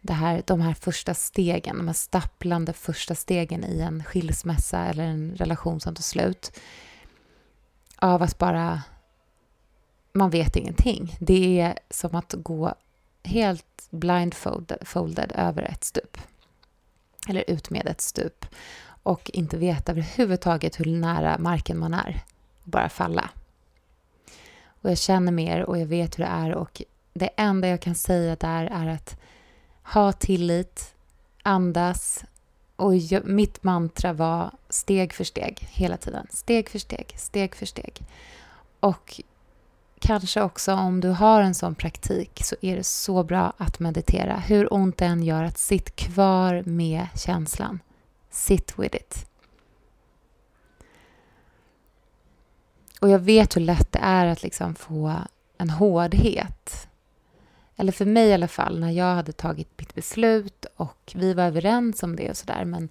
det 0.01 0.13
här, 0.13 0.43
de 0.47 0.61
här 0.61 0.75
första 0.75 1.15
stegen, 1.15 1.77
de 1.77 1.87
här 1.87 1.95
stapplande 1.95 2.73
första 2.73 3.15
stegen 3.15 3.65
i 3.65 3.81
en 3.81 4.05
skilsmässa 4.05 4.79
eller 4.79 5.05
en 5.05 5.35
relation 5.37 5.81
som 5.81 5.95
tar 5.95 6.03
slut. 6.03 6.59
Av 7.97 8.23
att 8.23 8.39
bara... 8.39 8.83
Man 10.13 10.31
vet 10.31 10.57
ingenting. 10.57 11.17
Det 11.21 11.61
är 11.61 11.79
som 11.91 12.15
att 12.15 12.35
gå 12.39 12.75
helt 13.23 13.87
blindfolded 13.91 15.33
över 15.35 15.63
ett 15.63 15.85
stup. 15.85 16.19
Eller 17.29 17.45
ut 17.51 17.71
med 17.71 17.87
ett 17.87 18.01
stup. 18.01 18.47
Och 19.03 19.31
inte 19.35 19.57
veta 19.57 19.93
överhuvudtaget 19.93 20.81
hur 20.81 20.87
nära 20.87 21.39
marken 21.39 21.79
man 21.79 21.95
är. 21.95 22.25
Och 22.63 22.71
bara 22.71 22.89
falla. 22.89 23.31
Och 24.83 24.91
jag 24.91 24.99
känner 24.99 25.33
mer 25.33 25.63
och 25.65 25.79
jag 25.79 25.87
vet 25.87 26.19
hur 26.19 26.25
det 26.25 26.31
är 26.31 26.55
och 26.55 26.83
det 27.13 27.31
enda 27.37 27.69
jag 27.69 27.81
kan 27.81 27.95
säga 27.95 28.37
där 28.37 28.65
är 28.65 28.87
att 28.87 29.21
ha 29.83 30.13
tillit, 30.13 30.95
andas 31.43 32.25
och 32.77 32.93
mitt 33.25 33.63
mantra 33.63 34.13
var 34.13 34.51
steg 34.69 35.13
för 35.13 35.25
steg 35.25 35.69
hela 35.71 35.97
tiden. 35.97 36.27
Steg 36.31 36.69
för 36.69 36.79
steg, 36.79 37.15
steg 37.17 37.55
för 37.55 37.67
steg. 37.67 38.01
Och 38.81 39.21
kanske 40.03 40.43
också 40.43 40.75
om 40.75 41.01
du 41.01 41.09
har 41.09 41.43
en 41.43 41.55
sån 41.55 41.75
praktik 41.75 42.41
så 42.45 42.57
är 42.61 42.77
det 42.77 42.85
så 42.85 43.23
bra 43.23 43.53
att 43.57 43.81
meditera. 43.81 44.37
Hur 44.37 44.75
ont 44.75 44.99
det 44.99 45.05
än 45.05 45.23
gör, 45.23 45.45
att 45.45 45.59
sitt 45.59 45.97
kvar 45.97 46.63
med 46.67 47.07
känslan. 47.15 47.81
Sit 48.31 48.79
with 48.79 48.97
it. 48.97 49.27
Och 53.01 53.09
jag 53.09 53.19
vet 53.19 53.57
hur 53.57 53.61
lätt 53.61 53.93
det 53.93 53.99
är 54.03 54.27
att 54.27 54.43
liksom 54.43 54.75
få 54.75 55.15
en 55.59 55.71
hårdhet 55.71 56.89
eller 57.77 57.93
för 57.93 58.05
mig 58.05 58.29
i 58.29 58.35
alla 58.35 58.49
fall, 58.49 58.81
när 58.81 58.91
jag 58.91 59.15
hade 59.15 59.33
tagit 59.33 59.69
mitt 59.79 59.95
beslut 59.95 60.67
och 60.77 61.13
vi 61.15 61.35
var 61.35 61.45
överens 61.45 62.03
om 62.03 62.17
det 62.17 62.31
och 62.31 62.37
sådär. 62.37 62.65
Men 62.65 62.89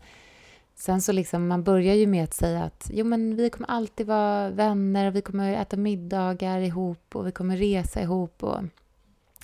sen 0.81 1.01
så 1.01 1.11
liksom, 1.11 1.47
man 1.47 1.63
börjar 1.63 1.95
ju 1.95 2.07
med 2.07 2.23
att 2.23 2.33
säga 2.33 2.63
att 2.63 2.89
jo 2.93 3.05
men 3.05 3.35
vi 3.35 3.49
kommer 3.49 3.69
alltid 3.69 4.07
vara 4.07 4.49
vänner 4.49 5.07
och 5.07 5.15
vi 5.15 5.21
kommer 5.21 5.53
äta 5.53 5.77
middagar 5.77 6.59
ihop 6.59 7.15
och 7.15 7.27
vi 7.27 7.31
kommer 7.31 7.57
resa 7.57 8.01
ihop 8.01 8.43
och 8.43 8.63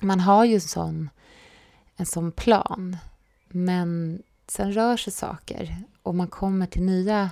man 0.00 0.20
har 0.20 0.44
ju 0.44 0.54
en 0.54 0.60
sån, 0.60 1.10
en 1.96 2.06
sån 2.06 2.32
plan. 2.32 2.96
Men 3.48 4.22
sen 4.46 4.72
rör 4.72 4.96
sig 4.96 5.12
saker 5.12 5.76
och 6.02 6.14
man 6.14 6.28
kommer 6.28 6.66
till 6.66 6.82
nya 6.82 7.30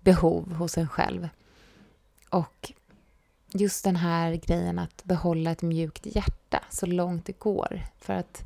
behov 0.00 0.52
hos 0.52 0.78
en 0.78 0.88
själv. 0.88 1.28
Och 2.30 2.72
just 3.52 3.84
den 3.84 3.96
här 3.96 4.32
grejen 4.32 4.78
att 4.78 5.04
behålla 5.04 5.50
ett 5.50 5.62
mjukt 5.62 6.06
hjärta 6.06 6.64
så 6.70 6.86
långt 6.86 7.26
det 7.26 7.38
går. 7.38 7.82
För 7.98 8.12
att 8.12 8.44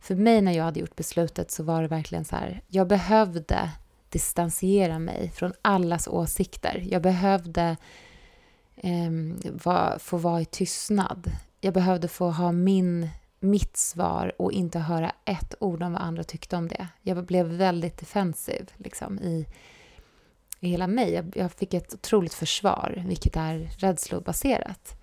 för 0.00 0.14
mig 0.14 0.42
när 0.42 0.52
jag 0.52 0.64
hade 0.64 0.80
gjort 0.80 0.96
beslutet 0.96 1.50
så 1.50 1.62
var 1.62 1.82
det 1.82 1.88
verkligen 1.88 2.24
så 2.24 2.36
här, 2.36 2.62
jag 2.68 2.88
behövde 2.88 3.70
distansera 4.12 4.98
mig 4.98 5.30
från 5.34 5.52
allas 5.62 6.08
åsikter. 6.08 6.84
Jag 6.90 7.02
behövde 7.02 7.76
eh, 8.76 9.10
va, 9.64 9.98
få 9.98 10.16
vara 10.16 10.40
i 10.40 10.44
tystnad. 10.44 11.30
Jag 11.60 11.74
behövde 11.74 12.08
få 12.08 12.30
ha 12.30 12.52
min, 12.52 13.08
mitt 13.40 13.76
svar 13.76 14.32
och 14.38 14.52
inte 14.52 14.78
höra 14.78 15.12
ett 15.24 15.54
ord 15.60 15.82
om 15.82 15.92
vad 15.92 16.02
andra 16.02 16.24
tyckte 16.24 16.56
om 16.56 16.68
det. 16.68 16.88
Jag 17.02 17.24
blev 17.24 17.46
väldigt 17.46 17.98
defensiv 17.98 18.70
liksom, 18.76 19.18
i 19.18 19.46
i 20.62 20.68
hela 20.68 20.86
mig. 20.86 21.24
Jag 21.34 21.52
fick 21.52 21.74
ett 21.74 21.94
otroligt 21.94 22.34
försvar, 22.34 23.02
vilket 23.06 23.36
är 23.36 23.58
rädslobaserat. 23.78 24.96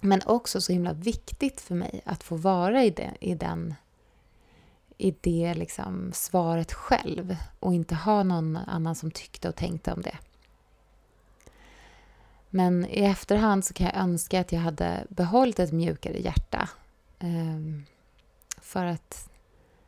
Men 0.00 0.20
också 0.26 0.60
så 0.60 0.72
himla 0.72 0.92
viktigt 0.92 1.60
för 1.60 1.74
mig 1.74 2.00
att 2.04 2.22
få 2.22 2.36
vara 2.36 2.84
i, 2.84 2.90
det, 2.90 3.10
i 3.20 3.34
den 3.34 3.74
i 4.98 5.14
det 5.20 5.54
liksom 5.54 6.10
svaret 6.14 6.72
själv 6.72 7.36
och 7.60 7.74
inte 7.74 7.94
ha 7.94 8.22
någon 8.22 8.56
annan 8.56 8.94
som 8.94 9.10
tyckte 9.10 9.48
och 9.48 9.56
tänkte 9.56 9.92
om 9.92 10.02
det. 10.02 10.16
Men 12.50 12.86
i 12.86 13.04
efterhand 13.04 13.64
så 13.64 13.74
kan 13.74 13.86
jag 13.86 13.96
önska 13.96 14.40
att 14.40 14.52
jag 14.52 14.60
hade 14.60 15.06
behållit 15.08 15.58
ett 15.58 15.72
mjukare 15.72 16.18
hjärta. 16.18 16.68
Ehm, 17.18 17.84
för 18.60 18.84
att, 18.84 19.30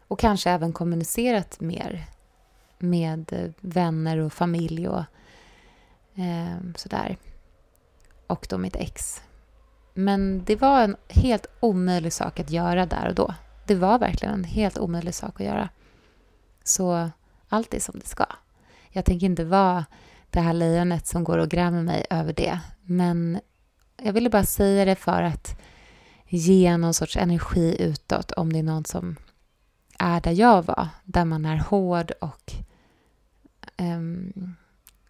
och 0.08 0.18
kanske 0.18 0.50
även 0.50 0.72
kommunicerat 0.72 1.60
mer 1.60 2.06
med 2.78 3.54
vänner 3.60 4.16
och 4.16 4.32
familj 4.32 4.88
och 4.88 5.04
ehm, 6.14 6.74
sådär. 6.76 7.16
Och 8.26 8.46
då 8.50 8.58
mitt 8.58 8.76
ex. 8.76 9.22
Men 9.94 10.44
det 10.44 10.56
var 10.56 10.82
en 10.82 10.96
helt 11.08 11.46
omöjlig 11.60 12.12
sak 12.12 12.40
att 12.40 12.50
göra 12.50 12.86
där 12.86 13.08
och 13.08 13.14
då. 13.14 13.34
Det 13.70 13.76
var 13.76 13.98
verkligen 13.98 14.34
en 14.34 14.44
helt 14.44 14.78
omöjlig 14.78 15.14
sak 15.14 15.40
att 15.40 15.46
göra. 15.46 15.68
Så 16.64 17.10
allt 17.48 17.74
är 17.74 17.80
som 17.80 17.98
det 17.98 18.06
ska. 18.06 18.26
Jag 18.88 19.04
tänker 19.04 19.26
inte 19.26 19.44
vara 19.44 19.86
det 20.30 20.40
här 20.40 20.52
lejonet 20.52 21.06
som 21.06 21.24
går 21.24 21.38
och 21.38 21.48
grämer 21.48 21.82
mig 21.82 22.06
över 22.10 22.32
det. 22.32 22.60
Men 22.82 23.40
jag 24.02 24.12
ville 24.12 24.30
bara 24.30 24.44
säga 24.44 24.84
det 24.84 24.94
för 24.94 25.22
att 25.22 25.60
ge 26.26 26.76
någon 26.76 26.94
sorts 26.94 27.16
energi 27.16 27.82
utåt 27.82 28.32
om 28.32 28.52
det 28.52 28.58
är 28.58 28.62
någon 28.62 28.84
som 28.84 29.16
är 29.98 30.20
där 30.20 30.32
jag 30.32 30.62
var, 30.62 30.88
där 31.04 31.24
man 31.24 31.44
är 31.44 31.56
hård 31.56 32.10
och 32.20 32.52
um, 33.78 34.54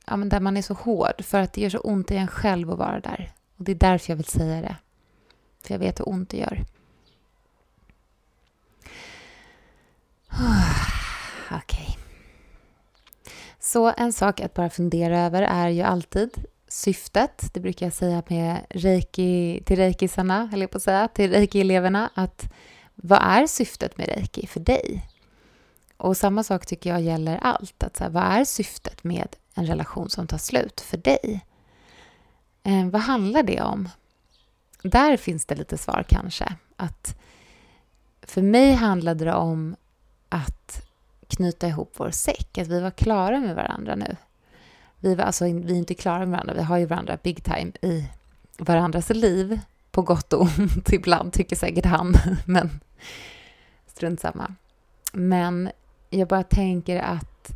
ja, 0.06 0.16
men 0.16 0.28
där 0.28 0.40
man 0.40 0.56
är 0.56 0.62
så 0.62 0.74
hård 0.74 1.24
för 1.24 1.40
att 1.40 1.52
det 1.52 1.60
gör 1.60 1.70
så 1.70 1.78
ont 1.78 2.10
i 2.10 2.16
en 2.16 2.28
själv 2.28 2.70
att 2.70 2.78
vara 2.78 3.00
där. 3.00 3.32
Och 3.56 3.64
det 3.64 3.72
är 3.72 3.76
därför 3.76 4.12
jag 4.12 4.16
vill 4.16 4.24
säga 4.24 4.60
det. 4.60 4.76
För 5.62 5.74
jag 5.74 5.78
vet 5.78 6.00
hur 6.00 6.08
ont 6.08 6.30
det 6.30 6.36
gör. 6.36 6.64
Okej. 11.50 11.58
Okay. 11.60 11.94
Så 13.58 13.92
en 13.96 14.12
sak 14.12 14.40
att 14.40 14.54
bara 14.54 14.70
fundera 14.70 15.20
över 15.20 15.42
är 15.42 15.68
ju 15.68 15.82
alltid 15.82 16.46
syftet. 16.68 17.54
Det 17.54 17.60
brukar 17.60 17.86
jag 17.86 17.92
säga 17.92 18.22
med 18.28 18.66
reiki, 18.70 19.62
till 19.66 19.76
reikisarna, 19.76 20.50
eller 20.52 20.66
på 20.66 20.76
att 20.76 20.82
säga, 20.82 21.08
till 21.08 21.30
reiki-eleverna. 21.32 22.10
Att 22.14 22.52
vad 22.94 23.18
är 23.22 23.46
syftet 23.46 23.98
med 23.98 24.08
reiki 24.08 24.46
för 24.46 24.60
dig? 24.60 25.06
Och 25.96 26.16
samma 26.16 26.42
sak 26.42 26.66
tycker 26.66 26.90
jag 26.90 27.00
gäller 27.00 27.38
allt. 27.42 27.82
Att 27.82 27.96
så 27.96 28.04
här, 28.04 28.10
vad 28.10 28.22
är 28.22 28.44
syftet 28.44 29.04
med 29.04 29.36
en 29.54 29.66
relation 29.66 30.10
som 30.10 30.26
tar 30.26 30.38
slut 30.38 30.80
för 30.80 30.96
dig? 30.96 31.44
Eh, 32.62 32.86
vad 32.86 33.02
handlar 33.02 33.42
det 33.42 33.60
om? 33.60 33.88
Där 34.82 35.16
finns 35.16 35.46
det 35.46 35.54
lite 35.54 35.78
svar 35.78 36.04
kanske. 36.08 36.54
Att 36.76 37.16
för 38.22 38.42
mig 38.42 38.72
handlade 38.72 39.24
det 39.24 39.34
om 39.34 39.76
att 40.30 40.82
knyta 41.28 41.68
ihop 41.68 41.92
vår 41.96 42.10
säck, 42.10 42.58
att 42.58 42.68
vi 42.68 42.80
var 42.80 42.90
klara 42.90 43.40
med 43.40 43.56
varandra 43.56 43.94
nu. 43.94 44.16
Vi, 44.98 45.14
var, 45.14 45.24
alltså, 45.24 45.44
vi 45.44 45.72
är 45.72 45.76
inte 45.76 45.94
klara 45.94 46.18
med 46.18 46.30
varandra, 46.30 46.54
vi 46.54 46.62
har 46.62 46.78
ju 46.78 46.86
varandra 46.86 47.18
big 47.22 47.44
time 47.44 47.72
i 47.82 48.10
varandras 48.58 49.10
liv, 49.10 49.60
på 49.90 50.02
gott 50.02 50.32
och 50.32 50.40
ont 50.58 50.92
ibland, 50.92 51.32
tycker 51.32 51.56
säkert 51.56 51.84
han, 51.84 52.14
men 52.46 52.80
strunt 53.86 54.20
samma. 54.20 54.54
Men 55.12 55.70
jag 56.10 56.28
bara 56.28 56.42
tänker 56.42 57.00
att 57.00 57.50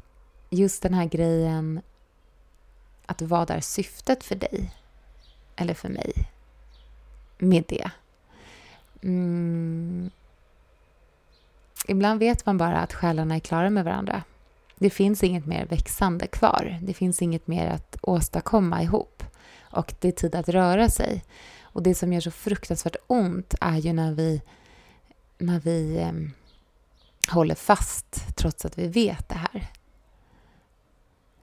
just 0.51 0.83
den 0.83 0.95
här 0.95 1.05
grejen 1.05 1.81
att 3.07 3.23
vad 3.23 3.51
är 3.51 3.61
syftet 3.61 4.25
för 4.25 4.35
dig 4.35 4.75
eller 5.57 5.75
för 5.75 5.89
mig 5.89 6.13
med 7.39 7.65
det? 7.69 7.91
Mm. 9.03 10.11
Ibland 11.89 12.19
vet 12.19 12.47
man 12.47 12.59
bara 12.59 12.79
att 12.79 12.93
själarna 12.93 13.35
är 13.35 13.41
klara 13.41 13.71
med 13.71 13.85
varandra. 13.85 14.23
Det 14.77 14.91
finns 14.91 15.23
inget 15.23 15.47
mer 15.47 15.67
växande 15.67 16.27
kvar. 16.27 16.79
Det 16.83 16.95
finns 16.95 17.23
inget 17.23 17.47
mer 17.47 17.67
att 17.67 17.97
åstadkomma 18.03 18.83
ihop. 18.83 19.23
Och 19.61 19.95
det 20.01 20.09
är 20.09 20.13
tid 20.13 20.35
att 20.35 20.49
röra 20.49 20.91
sig. 20.91 21.25
Och 21.63 21.83
det 21.83 21.95
som 21.95 22.13
gör 22.13 22.21
så 22.21 22.31
fruktansvärt 22.31 22.97
ont 23.07 23.55
är 23.61 23.77
ju 23.77 23.93
när 23.93 24.13
vi, 24.13 24.43
när 25.39 25.61
vi 25.61 25.99
eh, 25.99 26.13
håller 27.35 27.55
fast 27.55 28.37
trots 28.37 28.65
att 28.65 28.79
vi 28.79 28.89
vet 28.89 29.29
det 29.29 29.35
här. 29.35 29.71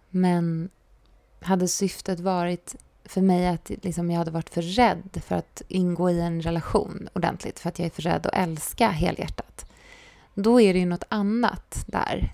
Men 0.10 0.69
hade 1.41 1.67
syftet 1.67 2.19
varit 2.19 2.75
för 3.05 3.21
mig 3.21 3.48
att 3.48 3.69
liksom 3.69 4.12
jag 4.12 4.17
hade 4.17 4.31
varit 4.31 4.50
för 4.50 4.62
rädd 4.62 5.21
för 5.25 5.36
att 5.36 5.62
ingå 5.67 6.10
i 6.10 6.21
en 6.21 6.41
relation 6.41 7.10
ordentligt 7.13 7.60
för 7.60 7.69
att 7.69 7.79
jag 7.79 7.86
är 7.86 7.89
för 7.89 8.01
rädd 8.01 8.25
att 8.25 8.33
älska 8.33 8.89
helhjärtat. 8.89 9.65
Då 10.34 10.62
är 10.62 10.74
det 10.74 10.80
ju 10.80 10.86
något 10.86 11.04
annat 11.10 11.84
där. 11.88 12.34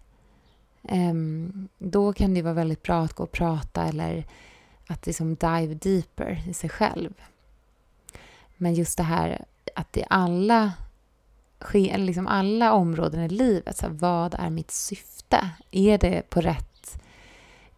Um, 0.82 1.68
då 1.78 2.14
kan 2.14 2.34
det 2.34 2.42
vara 2.42 2.54
väldigt 2.54 2.84
bra 2.84 3.04
att 3.04 3.14
gå 3.14 3.24
och 3.24 3.32
prata 3.32 3.86
eller 3.86 4.26
att 4.88 5.06
liksom 5.06 5.36
dive 5.36 5.74
deeper 5.74 6.44
i 6.48 6.54
sig 6.54 6.70
själv. 6.70 7.14
Men 8.58 8.74
just 8.74 8.98
det 8.98 9.04
här 9.04 9.46
att 9.76 9.98
i 9.98 10.04
alla, 10.10 10.74
liksom 11.74 12.28
alla 12.28 12.74
områden 12.74 13.24
i 13.24 13.30
livet, 13.30 13.78
så 13.78 13.86
här, 13.86 13.94
vad 13.94 14.36
är 14.40 14.50
mitt 14.50 14.72
syfte? 14.72 15.50
Är 15.72 15.98
det 15.98 16.30
på 16.30 16.42
rätt... 16.42 17.02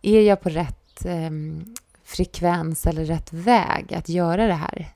Är 0.02 0.22
jag 0.22 0.42
på 0.42 0.50
rätt 0.50 1.06
um, 1.06 1.76
frekvens 2.04 2.86
eller 2.86 3.06
rätt 3.06 3.34
väg 3.34 3.94
att 3.94 4.10
göra 4.10 4.48
det 4.48 4.54
här? 4.54 4.94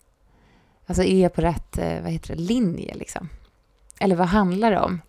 Alltså 0.85 1.03
är 1.03 1.21
jag 1.21 1.33
på 1.33 1.41
rätt 1.41 1.77
eh, 1.77 2.01
vad 2.01 2.11
heter 2.11 2.35
det, 2.35 2.41
linje 2.41 2.93
liksom? 2.95 3.29
Eller 3.99 4.15
vad 4.15 4.27
handlar 4.27 4.71
det 4.71 4.79
om? 4.79 5.01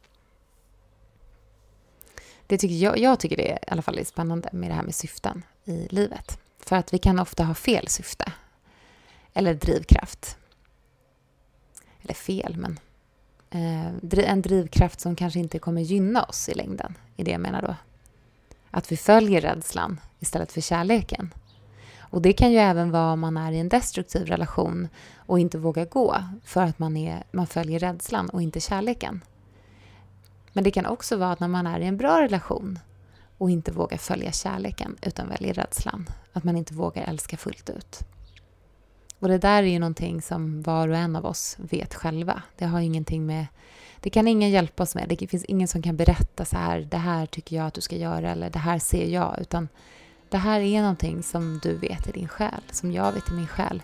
Det 2.47 2.59
tycker 2.59 2.75
jag, 2.75 2.99
jag 2.99 3.21
tycker 3.21 3.37
det 3.37 3.53
är, 3.53 3.57
i 3.57 3.69
alla 3.69 3.83
fall 3.83 3.99
är 3.99 4.05
spännande 4.05 4.49
med 4.53 4.71
det 4.71 4.75
här 4.75 4.83
med 4.83 4.95
syften 4.95 5.43
i 5.65 5.87
livet. 5.91 6.39
För 6.59 6.77
att 6.77 6.93
vi 6.95 6.99
kan 6.99 7.19
ofta 7.19 7.45
ha 7.45 7.55
fel 7.55 7.89
syfte. 7.89 8.33
Eller 9.33 9.55
drivkraft. 9.55 10.37
Eller 12.03 12.15
fel, 12.15 12.57
men 12.57 12.79
eh, 13.51 14.31
en 14.31 14.43
drivkraft 14.43 15.01
som 15.01 15.17
kanske 15.17 15.39
inte 15.39 15.59
kommer 15.59 15.81
gynna 15.81 16.23
oss 16.23 16.49
i 16.49 16.55
längden. 16.55 16.95
är 17.17 17.25
det 17.25 17.31
jag 17.31 17.41
menar 17.41 17.63
då. 17.63 17.75
Att 18.71 18.93
vi 18.93 18.97
följer 18.97 19.41
rädslan 19.41 20.01
istället 20.21 20.53
för 20.53 20.61
kärleken. 20.61 21.35
Och 21.99 22.23
det 22.23 22.33
kan 22.33 22.53
ju 22.53 22.59
även 22.59 22.91
vara 22.91 23.13
om 23.13 23.21
man 23.21 23.37
är 23.37 23.53
i 23.53 23.59
en 23.59 23.69
destruktiv 23.69 24.27
relation 24.27 24.89
och 25.17 25.39
inte 25.39 25.59
vågar 25.59 25.85
gå 25.85 26.17
för 26.45 26.63
att 26.63 26.79
man, 26.79 26.97
är, 26.97 27.25
man 27.31 27.47
följer 27.47 27.79
rädslan 27.79 28.29
och 28.29 28.43
inte 28.43 28.61
kärleken. 28.61 29.25
Men 30.55 30.65
det 30.65 30.71
kan 30.71 30.87
också 30.87 31.17
vara 31.17 31.33
att 31.33 31.41
när 31.41 31.49
man 31.49 31.67
är 31.67 31.81
i 31.81 31.87
en 31.87 31.97
bra 31.97 32.23
relation 32.23 32.79
och 33.39 33.51
inte 33.51 33.73
vågar 33.73 33.99
följa 33.99 34.33
kärleken 34.33 34.97
utan 35.03 35.29
väljer 35.29 35.55
rädslan. 35.55 36.09
Att 36.33 36.45
man 36.45 36.57
inte 36.57 36.75
vågar 36.75 37.03
älska 37.03 37.37
fullt 37.37 37.71
ut. 37.71 38.01
Och 39.19 39.29
det 39.29 39.39
där 39.39 39.63
är 39.63 39.67
ju 39.67 39.79
någonting 39.79 40.23
som 40.23 40.63
var 40.63 40.89
och 40.89 40.97
en 40.97 41.17
av 41.17 41.27
oss 41.27 41.57
vet 41.59 41.95
själva. 41.95 42.43
Det 42.57 42.65
har 42.65 42.81
ingenting 42.81 43.27
med... 43.27 43.47
Det 44.01 44.11
kan 44.11 44.29
ingen 44.29 44.51
hjälpa 44.51 44.83
oss 44.83 44.95
med. 44.95 45.09
Det 45.09 45.27
finns 45.27 45.45
ingen 45.45 45.69
som 45.69 45.83
kan 45.83 45.97
berätta 45.97 46.45
så 46.45 46.57
här, 46.57 46.81
det 46.81 46.97
här 46.97 47.27
tycker 47.27 47.57
jag 47.57 47.67
att 47.67 47.75
du 47.75 47.81
ska 47.81 47.97
göra 47.97 48.31
eller 48.31 48.51
det 48.51 48.59
här 48.59 48.79
ser 48.79 49.07
jag. 49.07 49.39
Utan 49.41 49.69
det 50.29 50.39
här 50.39 50.61
är 50.61 50.81
någonting 50.81 51.23
som 51.23 51.61
du 51.63 51.77
vet 51.77 52.09
i 52.09 52.13
din 52.13 52.29
själ, 52.29 52.63
som 52.71 52.93
jag 52.93 53.13
vet 53.13 53.29
i 53.29 53.33
min 53.33 53.47
själ. 53.47 53.83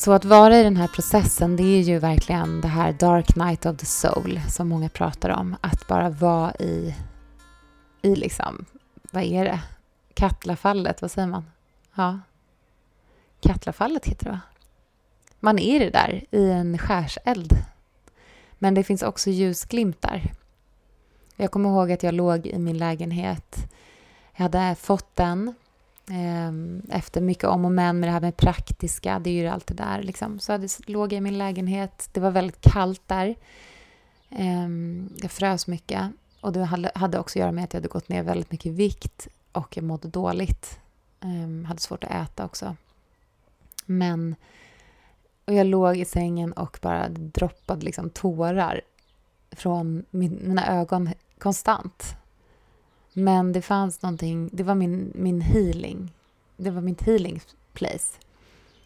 Så 0.00 0.12
att 0.12 0.24
vara 0.24 0.58
i 0.58 0.62
den 0.62 0.76
här 0.76 0.88
processen, 0.88 1.56
det 1.56 1.62
är 1.62 1.80
ju 1.80 1.98
verkligen 1.98 2.60
det 2.60 2.68
här 2.68 2.92
dark 2.92 3.36
night 3.36 3.66
of 3.66 3.76
the 3.76 3.86
soul 3.86 4.40
som 4.48 4.68
många 4.68 4.88
pratar 4.88 5.30
om. 5.30 5.56
Att 5.60 5.86
bara 5.86 6.10
vara 6.10 6.54
i, 6.54 6.94
i 8.02 8.16
liksom, 8.16 8.64
vad 9.12 9.22
är 9.22 9.44
det? 9.44 9.60
Katlafallet, 10.14 11.02
vad 11.02 11.10
säger 11.10 11.28
man? 11.28 11.44
Ja. 11.94 12.20
Katlafallet 13.40 14.06
heter 14.06 14.24
det 14.24 14.30
va? 14.30 14.40
Man 15.40 15.58
är 15.58 15.80
det 15.80 15.90
där 15.90 16.24
i 16.30 16.50
en 16.50 16.78
skärseld. 16.78 17.52
Men 18.58 18.74
det 18.74 18.84
finns 18.84 19.02
också 19.02 19.30
ljusglimtar. 19.30 20.32
Jag 21.36 21.50
kommer 21.50 21.68
ihåg 21.68 21.92
att 21.92 22.02
jag 22.02 22.14
låg 22.14 22.46
i 22.46 22.58
min 22.58 22.78
lägenhet. 22.78 23.56
Jag 24.32 24.42
hade 24.42 24.74
fått 24.74 25.16
den 25.16 25.54
Ehm, 26.10 26.82
efter 26.90 27.20
mycket 27.20 27.44
om 27.44 27.64
och 27.64 27.72
men 27.72 28.00
med 28.00 28.08
det 28.08 28.12
här 28.12 28.20
med 28.20 28.36
praktiska, 28.36 29.18
det 29.18 29.30
är 29.30 29.34
ju 29.34 29.46
allt 29.46 29.66
det 29.66 29.74
där. 29.74 30.02
Liksom. 30.02 30.38
Så 30.38 30.52
jag 30.52 30.70
låg 30.86 31.12
jag 31.12 31.18
i 31.18 31.20
min 31.20 31.38
lägenhet, 31.38 32.08
det 32.12 32.20
var 32.20 32.30
väldigt 32.30 32.60
kallt 32.60 33.02
där. 33.06 33.34
Ehm, 34.30 35.08
jag 35.16 35.30
frös 35.30 35.66
mycket 35.66 36.10
och 36.40 36.52
det 36.52 36.64
hade 36.94 37.18
också 37.18 37.38
att 37.38 37.40
göra 37.40 37.52
med 37.52 37.64
att 37.64 37.72
jag 37.72 37.80
hade 37.80 37.88
gått 37.88 38.08
ner 38.08 38.22
väldigt 38.22 38.52
mycket 38.52 38.66
i 38.66 38.70
vikt 38.70 39.28
och 39.52 39.76
jag 39.76 39.84
mådde 39.84 40.08
dåligt. 40.08 40.80
Jag 41.20 41.68
hade 41.68 41.80
svårt 41.80 42.04
att 42.04 42.10
äta 42.10 42.44
också. 42.44 42.76
Men 43.86 44.36
och 45.44 45.54
jag 45.54 45.66
låg 45.66 45.96
i 45.96 46.04
sängen 46.04 46.52
och 46.52 46.78
bara 46.82 47.08
droppade 47.08 47.84
liksom 47.84 48.10
tårar 48.10 48.80
från 49.50 50.04
mina 50.10 50.80
ögon 50.80 51.10
konstant. 51.38 52.16
Men 53.12 53.52
det 53.52 53.62
fanns 53.62 54.02
någonting, 54.02 54.50
det 54.52 54.62
var 54.62 54.74
min, 54.74 55.12
min 55.14 55.40
healing. 55.40 56.14
Det 56.56 56.70
var 56.70 56.80
mitt 56.80 57.02
healing 57.02 57.40
place. 57.72 58.18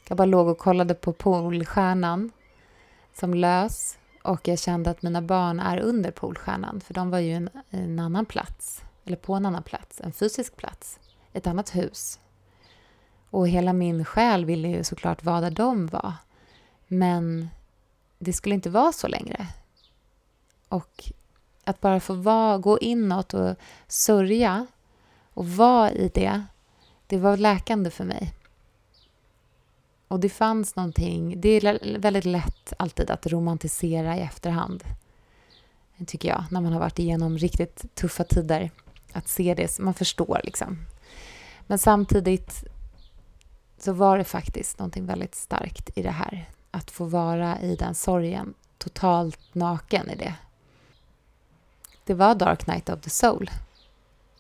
Jag 0.09 0.17
bara 0.17 0.25
låg 0.25 0.49
och 0.49 0.59
kollade 0.59 0.95
på 0.95 1.13
Polstjärnan 1.13 2.31
som 3.15 3.35
lös 3.35 3.99
och 4.23 4.49
jag 4.49 4.59
kände 4.59 4.91
att 4.91 5.03
mina 5.03 5.23
barn 5.23 5.61
är 5.61 5.79
under 5.79 6.11
Polstjärnan 6.11 6.81
för 6.81 6.95
de 6.95 7.11
var 7.11 7.19
ju 7.19 7.33
en, 7.33 7.51
en 7.71 7.99
annan 7.99 8.27
plats, 8.27 8.83
eller 9.05 9.17
på 9.17 9.35
en 9.35 9.47
annan 9.47 9.63
plats, 9.63 10.01
en 10.01 10.13
fysisk 10.13 10.57
plats, 10.57 10.99
ett 11.33 11.47
annat 11.47 11.75
hus. 11.77 12.21
Och 13.31 13.49
hela 13.49 13.73
min 13.73 14.05
själ 14.05 14.45
ville 14.45 14.69
ju 14.69 14.85
såklart 14.85 15.25
vara 15.25 15.41
där 15.41 15.51
de 15.51 15.87
var. 15.87 16.13
Men 16.87 17.49
det 18.19 18.33
skulle 18.33 18.55
inte 18.55 18.71
vara 18.71 18.93
så 18.93 19.09
längre. 19.09 19.47
Och 20.69 21.13
att 21.65 21.81
bara 21.81 22.01
få 22.01 22.15
vara, 22.15 22.59
gå 22.59 22.79
inåt 22.79 23.35
och 23.35 23.57
sörja 23.89 24.67
och 25.35 25.49
vara 25.49 25.91
i 25.91 26.11
det, 26.15 26.45
det 27.07 27.19
var 27.19 27.37
läkande 27.37 27.91
för 27.91 28.05
mig. 28.05 28.35
Och 30.09 30.21
det 30.21 30.29
fanns 30.29 30.77
någonting, 30.77 31.41
det 31.41 31.49
är 31.49 31.99
väldigt 31.99 32.25
lätt 32.25 32.73
alltid 32.79 33.11
att 33.11 33.27
romantisera 33.27 34.17
i 34.17 34.21
efterhand. 34.21 34.85
Tycker 36.07 36.29
jag, 36.29 36.45
när 36.51 36.61
man 36.61 36.73
har 36.73 36.81
varit 36.81 36.99
igenom 36.99 37.39
riktigt 37.39 37.95
tuffa 37.95 38.25
tider. 38.25 38.71
Att 39.13 39.29
se 39.29 39.55
det, 39.55 39.79
man 39.79 39.95
förstår 39.95 40.41
liksom. 40.45 40.79
Men 41.67 41.79
samtidigt 41.79 42.65
så 43.79 43.93
var 43.93 44.19
det 44.19 44.25
faktiskt 44.25 44.79
någonting 44.79 45.07
väldigt 45.07 45.35
starkt 45.35 45.99
i 45.99 46.03
det 46.03 46.11
här. 46.11 46.51
Att 46.71 46.91
få 46.91 47.05
vara 47.05 47.61
i 47.61 47.77
den 47.77 47.95
sorgen, 47.95 48.55
totalt 48.79 49.55
naken 49.55 50.11
i 50.11 50.17
det 50.17 50.35
det 52.05 52.15
var 52.15 52.35
Dark 52.35 52.67
Night 52.67 52.89
of 52.89 53.01
the 53.01 53.11
Soul. 53.11 53.51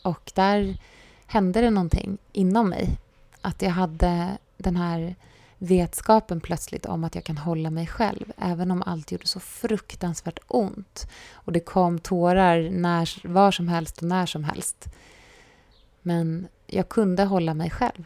Och 0.02 0.32
där 0.34 0.78
hände 1.26 1.60
det 1.60 1.70
någonting 1.70 2.18
inom 2.32 2.68
mig. 2.68 2.98
Att 3.40 3.62
jag 3.62 3.70
hade 3.70 4.38
den 4.56 4.76
här 4.76 5.14
vetskapen 5.58 6.40
plötsligt 6.40 6.86
om 6.86 7.04
att 7.04 7.14
jag 7.14 7.24
kan 7.24 7.38
hålla 7.38 7.70
mig 7.70 7.86
själv 7.86 8.32
även 8.38 8.70
om 8.70 8.82
allt 8.86 9.12
gjorde 9.12 9.26
så 9.26 9.40
fruktansvärt 9.40 10.38
ont. 10.46 11.06
Och 11.32 11.52
det 11.52 11.60
kom 11.60 11.98
tårar 11.98 12.70
när, 12.70 13.28
var 13.28 13.50
som 13.50 13.68
helst 13.68 13.98
och 13.98 14.08
när 14.08 14.26
som 14.26 14.44
helst. 14.44 14.88
Men 16.02 16.48
jag 16.66 16.88
kunde 16.88 17.24
hålla 17.24 17.54
mig 17.54 17.70
själv. 17.70 18.04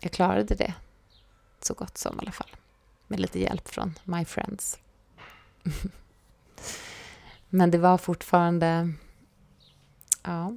Jag 0.00 0.12
klarade 0.12 0.54
det. 0.54 0.74
Så 1.60 1.74
gott 1.74 1.98
som 1.98 2.16
i 2.16 2.18
alla 2.18 2.32
fall. 2.32 2.50
Med 3.06 3.20
lite 3.20 3.40
hjälp 3.40 3.68
från 3.68 3.98
my 4.04 4.24
friends. 4.24 4.78
Men 7.50 7.70
det 7.70 7.78
var 7.78 7.98
fortfarande... 7.98 8.92
Ja, 10.22 10.56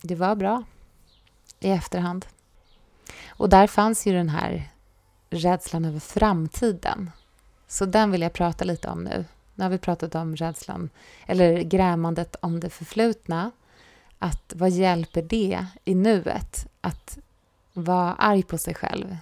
det 0.00 0.14
var 0.14 0.34
bra 0.34 0.62
i 1.60 1.70
efterhand. 1.70 2.26
Och 3.28 3.48
där 3.48 3.66
fanns 3.66 4.06
ju 4.06 4.12
den 4.12 4.28
här 4.28 4.70
rädslan 5.30 5.84
över 5.84 6.00
framtiden. 6.00 7.10
Så 7.66 7.86
den 7.86 8.10
vill 8.10 8.22
jag 8.22 8.32
prata 8.32 8.64
lite 8.64 8.88
om 8.88 9.04
nu. 9.04 9.24
Nu 9.54 9.64
har 9.64 9.70
vi 9.70 9.78
pratat 9.78 10.14
om 10.14 10.36
rädslan, 10.36 10.90
eller 11.26 11.62
grämandet 11.62 12.36
om 12.40 12.60
det 12.60 12.70
förflutna. 12.70 13.50
Att 14.18 14.52
vad 14.56 14.70
hjälper 14.70 15.22
det 15.22 15.66
i 15.84 15.94
nuet? 15.94 16.66
Att 16.80 17.18
vara 17.72 18.14
arg 18.14 18.42
på 18.42 18.58
sig 18.58 18.74
själv. 18.74 19.16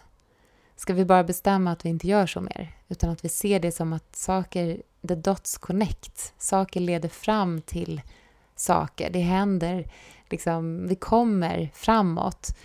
Ska 0.76 0.94
vi 0.94 1.04
bara 1.04 1.24
bestämma 1.24 1.72
att 1.72 1.84
vi 1.84 1.88
inte 1.88 2.08
gör 2.08 2.26
så 2.26 2.40
mer? 2.40 2.76
Utan 2.88 3.10
att 3.10 3.24
vi 3.24 3.28
ser 3.28 3.60
det 3.60 3.72
som 3.72 3.92
att 3.92 4.16
saker 4.16 4.82
the 5.08 5.14
dots 5.14 5.58
connect. 5.58 6.32
Saker 6.38 6.80
leder 6.80 7.08
fram 7.08 7.60
till 7.60 8.02
saker. 8.56 9.10
Det 9.10 9.20
händer, 9.20 9.90
liksom, 10.30 10.88
vi 10.88 10.96
kommer 10.96 11.70
framåt. 11.74 12.56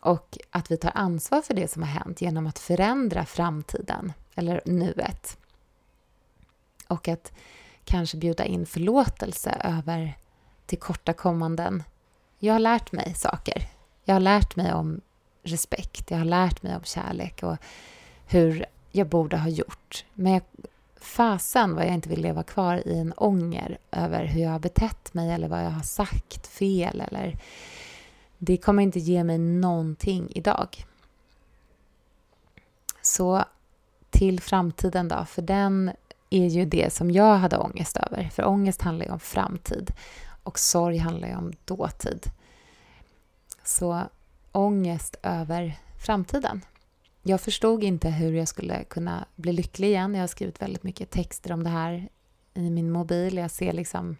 Och 0.00 0.38
att 0.50 0.70
vi 0.70 0.76
tar 0.76 0.92
ansvar 0.94 1.42
för 1.42 1.54
det 1.54 1.70
som 1.70 1.82
har 1.82 1.90
hänt 1.90 2.20
genom 2.20 2.46
att 2.46 2.58
förändra 2.58 3.24
framtiden, 3.24 4.12
eller 4.34 4.60
nuet. 4.64 5.38
Och 6.88 7.08
att 7.08 7.32
kanske 7.84 8.16
bjuda 8.16 8.44
in 8.44 8.66
förlåtelse 8.66 9.60
över 9.64 10.18
tillkortakommanden. 10.66 11.82
Jag 12.38 12.52
har 12.52 12.60
lärt 12.60 12.92
mig 12.92 13.14
saker. 13.14 13.68
Jag 14.04 14.14
har 14.14 14.20
lärt 14.20 14.56
mig 14.56 14.72
om 14.72 15.00
respekt, 15.42 16.10
jag 16.10 16.18
har 16.18 16.24
lärt 16.24 16.62
mig 16.62 16.76
om 16.76 16.84
kärlek 16.84 17.42
och 17.42 17.56
hur 18.26 18.66
jag 18.90 19.06
borde 19.06 19.36
ha 19.36 19.48
gjort. 19.48 20.04
Men 20.14 20.32
jag 20.32 20.42
fasen 21.06 21.74
vad 21.74 21.86
jag 21.86 21.94
inte 21.94 22.08
vill 22.08 22.22
leva 22.22 22.42
kvar 22.42 22.88
i 22.88 22.98
en 22.98 23.14
ånger 23.16 23.78
över 23.90 24.24
hur 24.24 24.42
jag 24.42 24.50
har 24.50 24.58
betett 24.58 25.14
mig 25.14 25.30
eller 25.30 25.48
vad 25.48 25.64
jag 25.64 25.70
har 25.70 25.82
sagt 25.82 26.46
fel 26.46 27.00
eller 27.00 27.38
det 28.38 28.56
kommer 28.56 28.82
inte 28.82 28.98
ge 28.98 29.24
mig 29.24 29.38
någonting 29.38 30.32
idag. 30.34 30.84
Så 33.02 33.44
till 34.10 34.40
framtiden 34.40 35.08
då, 35.08 35.24
för 35.24 35.42
den 35.42 35.90
är 36.30 36.46
ju 36.46 36.64
det 36.64 36.92
som 36.92 37.10
jag 37.10 37.36
hade 37.36 37.56
ångest 37.58 37.96
över. 37.96 38.30
För 38.32 38.46
ångest 38.46 38.82
handlar 38.82 39.06
ju 39.06 39.12
om 39.12 39.20
framtid 39.20 39.92
och 40.42 40.58
sorg 40.58 40.98
handlar 40.98 41.28
ju 41.28 41.36
om 41.36 41.52
dåtid. 41.64 42.26
Så 43.64 44.02
ångest 44.52 45.16
över 45.22 45.78
framtiden 45.98 46.62
jag 47.26 47.40
förstod 47.40 47.84
inte 47.84 48.08
hur 48.08 48.32
jag 48.32 48.48
skulle 48.48 48.84
kunna 48.84 49.26
bli 49.36 49.52
lycklig 49.52 49.88
igen. 49.88 50.14
Jag 50.14 50.22
har 50.22 50.26
skrivit 50.26 50.62
väldigt 50.62 50.82
mycket 50.82 51.10
texter 51.10 51.52
om 51.52 51.64
det 51.64 51.70
här 51.70 52.08
i 52.54 52.70
min 52.70 52.90
mobil. 52.90 53.36
Jag 53.36 53.50
ser 53.50 53.72
liksom 53.72 54.16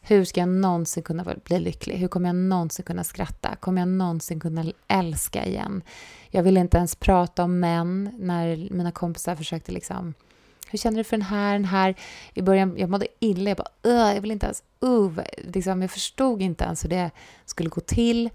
hur 0.00 0.24
ska 0.24 0.40
jag 0.40 0.48
någonsin 0.48 1.02
kunna 1.02 1.36
bli 1.44 1.58
lycklig? 1.58 1.96
Hur 1.96 2.08
kommer 2.08 2.28
jag 2.28 2.36
någonsin 2.36 2.84
kunna 2.84 3.04
skratta? 3.04 3.56
Kommer 3.56 3.80
jag 3.80 3.88
någonsin 3.88 4.40
kunna 4.40 4.64
älska 4.88 5.46
igen? 5.46 5.82
Jag 6.30 6.42
ville 6.42 6.60
inte 6.60 6.76
ens 6.76 6.94
prata 6.94 7.44
om 7.44 7.60
män 7.60 8.14
när 8.18 8.68
mina 8.70 8.92
kompisar 8.92 9.36
försökte 9.36 9.72
liksom 9.72 10.14
hur 10.70 10.78
känner 10.78 10.98
du 10.98 11.04
för 11.04 11.16
den 11.16 11.26
här, 11.26 11.52
den 11.52 11.64
här? 11.64 11.94
I 12.34 12.42
början, 12.42 12.74
jag 12.78 12.90
mådde 12.90 13.06
illa. 13.20 13.50
Jag 13.50 13.56
bara, 13.56 14.14
jag 14.14 14.20
vill 14.20 14.30
inte 14.30 14.46
ens, 14.46 14.62
uh, 14.84 15.18
liksom, 15.36 15.82
jag 15.82 15.90
förstod 15.90 16.42
inte 16.42 16.64
ens 16.64 16.84
hur 16.84 16.88
det 16.88 17.10
skulle 17.44 17.68
gå 17.68 17.80
till. 17.80 18.30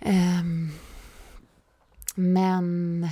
Um, 0.00 0.72
men... 2.16 3.08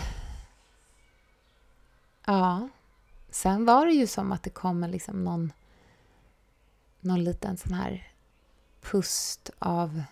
Ja. 2.26 2.68
Sen 3.30 3.64
var 3.64 3.86
det 3.86 3.92
ju 3.92 4.06
som 4.06 4.32
att 4.32 4.42
det 4.42 4.50
kom 4.50 4.80
liksom 4.82 5.24
någon, 5.24 5.52
någon 7.00 7.24
liten 7.24 7.56
sån 7.56 7.72
här 7.72 8.08
pust 8.80 9.50
av 9.58 10.02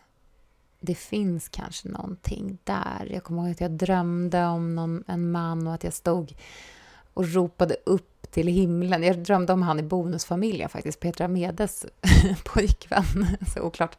det 0.80 0.94
finns 0.94 1.48
kanske 1.48 1.88
någonting 1.88 2.58
där. 2.64 3.08
Jag 3.12 3.24
kommer 3.24 3.42
ihåg 3.42 3.50
att 3.50 3.60
jag 3.60 3.70
drömde 3.70 4.46
om 4.46 4.74
någon, 4.74 5.04
en 5.06 5.30
man 5.30 5.66
och 5.66 5.74
att 5.74 5.84
jag 5.84 5.94
stod 5.94 6.34
och 7.14 7.28
ropade 7.28 7.76
upp 7.86 8.30
till 8.30 8.46
himlen. 8.46 9.02
Jag 9.02 9.18
drömde 9.18 9.52
om 9.52 9.62
han 9.62 9.78
i 9.78 9.82
Bonusfamiljen 9.82 10.68
faktiskt, 10.68 11.00
Petra 11.00 11.28
Medes 11.28 11.86
pojkvän, 12.44 13.26
så 13.54 13.60
oklart. 13.60 13.96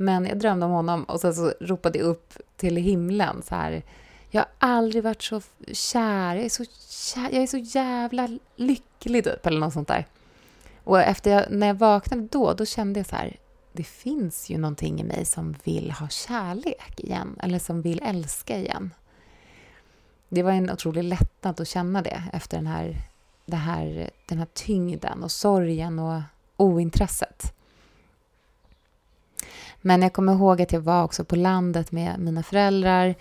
Men 0.00 0.26
jag 0.26 0.38
drömde 0.38 0.66
om 0.66 0.72
honom 0.72 1.04
och 1.04 1.20
sen 1.20 1.34
så 1.34 1.52
ropade 1.60 1.98
jag 1.98 2.06
upp 2.06 2.34
till 2.56 2.76
himlen 2.76 3.42
så 3.42 3.54
här. 3.54 3.82
Jag 4.30 4.40
har 4.40 4.48
aldrig 4.58 5.04
varit 5.04 5.22
så 5.22 5.40
kär, 5.72 6.34
jag 6.34 6.44
är 6.44 6.48
så, 6.48 6.64
kär, 6.88 7.28
jag 7.32 7.42
är 7.42 7.46
så 7.46 7.58
jävla 7.58 8.38
lycklig 8.56 9.24
typ, 9.24 9.46
eller 9.46 9.60
något 9.60 9.72
sånt 9.72 9.88
där. 9.88 10.06
Och 10.84 11.00
efter 11.00 11.30
jag, 11.30 11.50
när 11.50 11.66
jag 11.66 11.74
vaknade 11.74 12.28
då, 12.30 12.52
då 12.52 12.66
kände 12.66 13.00
jag 13.00 13.06
så 13.06 13.16
här, 13.16 13.36
det 13.72 13.84
finns 13.84 14.50
ju 14.50 14.58
någonting 14.58 15.00
i 15.00 15.04
mig 15.04 15.24
som 15.24 15.54
vill 15.64 15.90
ha 15.90 16.08
kärlek 16.08 17.00
igen, 17.00 17.36
eller 17.42 17.58
som 17.58 17.82
vill 17.82 18.02
älska 18.04 18.58
igen 18.58 18.90
det 20.28 20.42
var 20.42 20.52
en 20.52 20.70
otrolig 20.70 21.04
lättnad 21.04 21.60
att 21.60 21.68
känna 21.68 22.02
det 22.02 22.22
efter 22.32 22.56
den 22.56 22.66
här, 22.66 22.96
det 23.46 23.56
här, 23.56 24.10
den 24.28 24.38
här 24.38 24.46
tyngden 24.54 25.24
och 25.24 25.30
sorgen 25.30 25.98
och 25.98 26.20
ointresset. 26.56 27.54
Men 29.80 30.02
jag 30.02 30.12
kommer 30.12 30.32
ihåg 30.32 30.62
att 30.62 30.72
jag 30.72 30.80
var 30.80 31.04
också 31.04 31.24
på 31.24 31.36
landet 31.36 31.92
med 31.92 32.18
mina 32.18 32.42
föräldrar. 32.42 33.14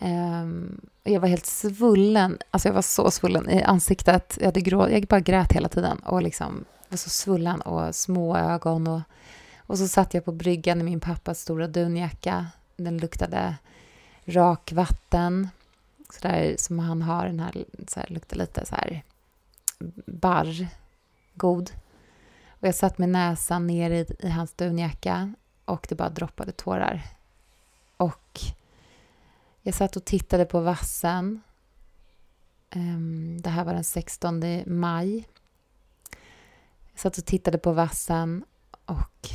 Ehm, 0.00 0.80
jag 1.02 1.20
var 1.20 1.28
helt 1.28 1.46
svullen, 1.46 2.38
alltså 2.50 2.68
jag 2.68 2.74
var 2.74 2.82
så 2.82 3.10
svullen 3.10 3.50
i 3.50 3.62
ansiktet. 3.62 4.38
Jag, 4.40 4.46
hade 4.46 4.60
grå, 4.60 4.90
jag 4.90 5.02
bara 5.02 5.20
grät 5.20 5.52
hela 5.52 5.68
tiden 5.68 5.98
och 5.98 6.22
liksom 6.22 6.64
var 6.88 6.96
så 6.96 7.10
svullen 7.10 7.60
och 7.60 7.94
små 7.94 8.36
ögon. 8.36 8.86
Och, 8.86 9.00
och 9.56 9.78
så 9.78 9.88
satt 9.88 10.14
jag 10.14 10.24
på 10.24 10.32
bryggan 10.32 10.80
i 10.80 10.84
min 10.84 11.00
pappas 11.00 11.40
stora 11.40 11.66
dunjacka. 11.66 12.46
Den 12.76 12.98
luktade 12.98 13.54
rakvatten 14.24 15.48
sådär 16.12 16.54
som 16.58 16.78
han 16.78 17.02
har, 17.02 17.26
den 17.26 17.40
här, 17.40 17.64
så 17.88 18.00
här, 18.00 18.06
luktar 18.08 18.36
lite 18.36 18.66
så 18.66 18.74
här 18.74 19.02
barr, 20.06 20.66
god. 21.34 21.70
Och 22.48 22.68
jag 22.68 22.74
satt 22.74 22.98
med 22.98 23.08
näsan 23.08 23.66
ner 23.66 23.90
i, 23.90 24.06
i 24.18 24.28
hans 24.28 24.52
dunjacka 24.52 25.32
och 25.64 25.86
det 25.88 25.94
bara 25.94 26.08
droppade 26.08 26.52
tårar. 26.52 27.02
Och 27.96 28.40
jag 29.62 29.74
satt 29.74 29.96
och 29.96 30.04
tittade 30.04 30.44
på 30.44 30.60
vassen. 30.60 31.40
Ehm, 32.70 33.40
det 33.40 33.50
här 33.50 33.64
var 33.64 33.74
den 33.74 33.84
16 33.84 34.42
maj. 34.66 35.28
Jag 36.92 37.00
satt 37.00 37.18
och 37.18 37.24
tittade 37.24 37.58
på 37.58 37.72
vassen 37.72 38.44
och, 38.84 39.28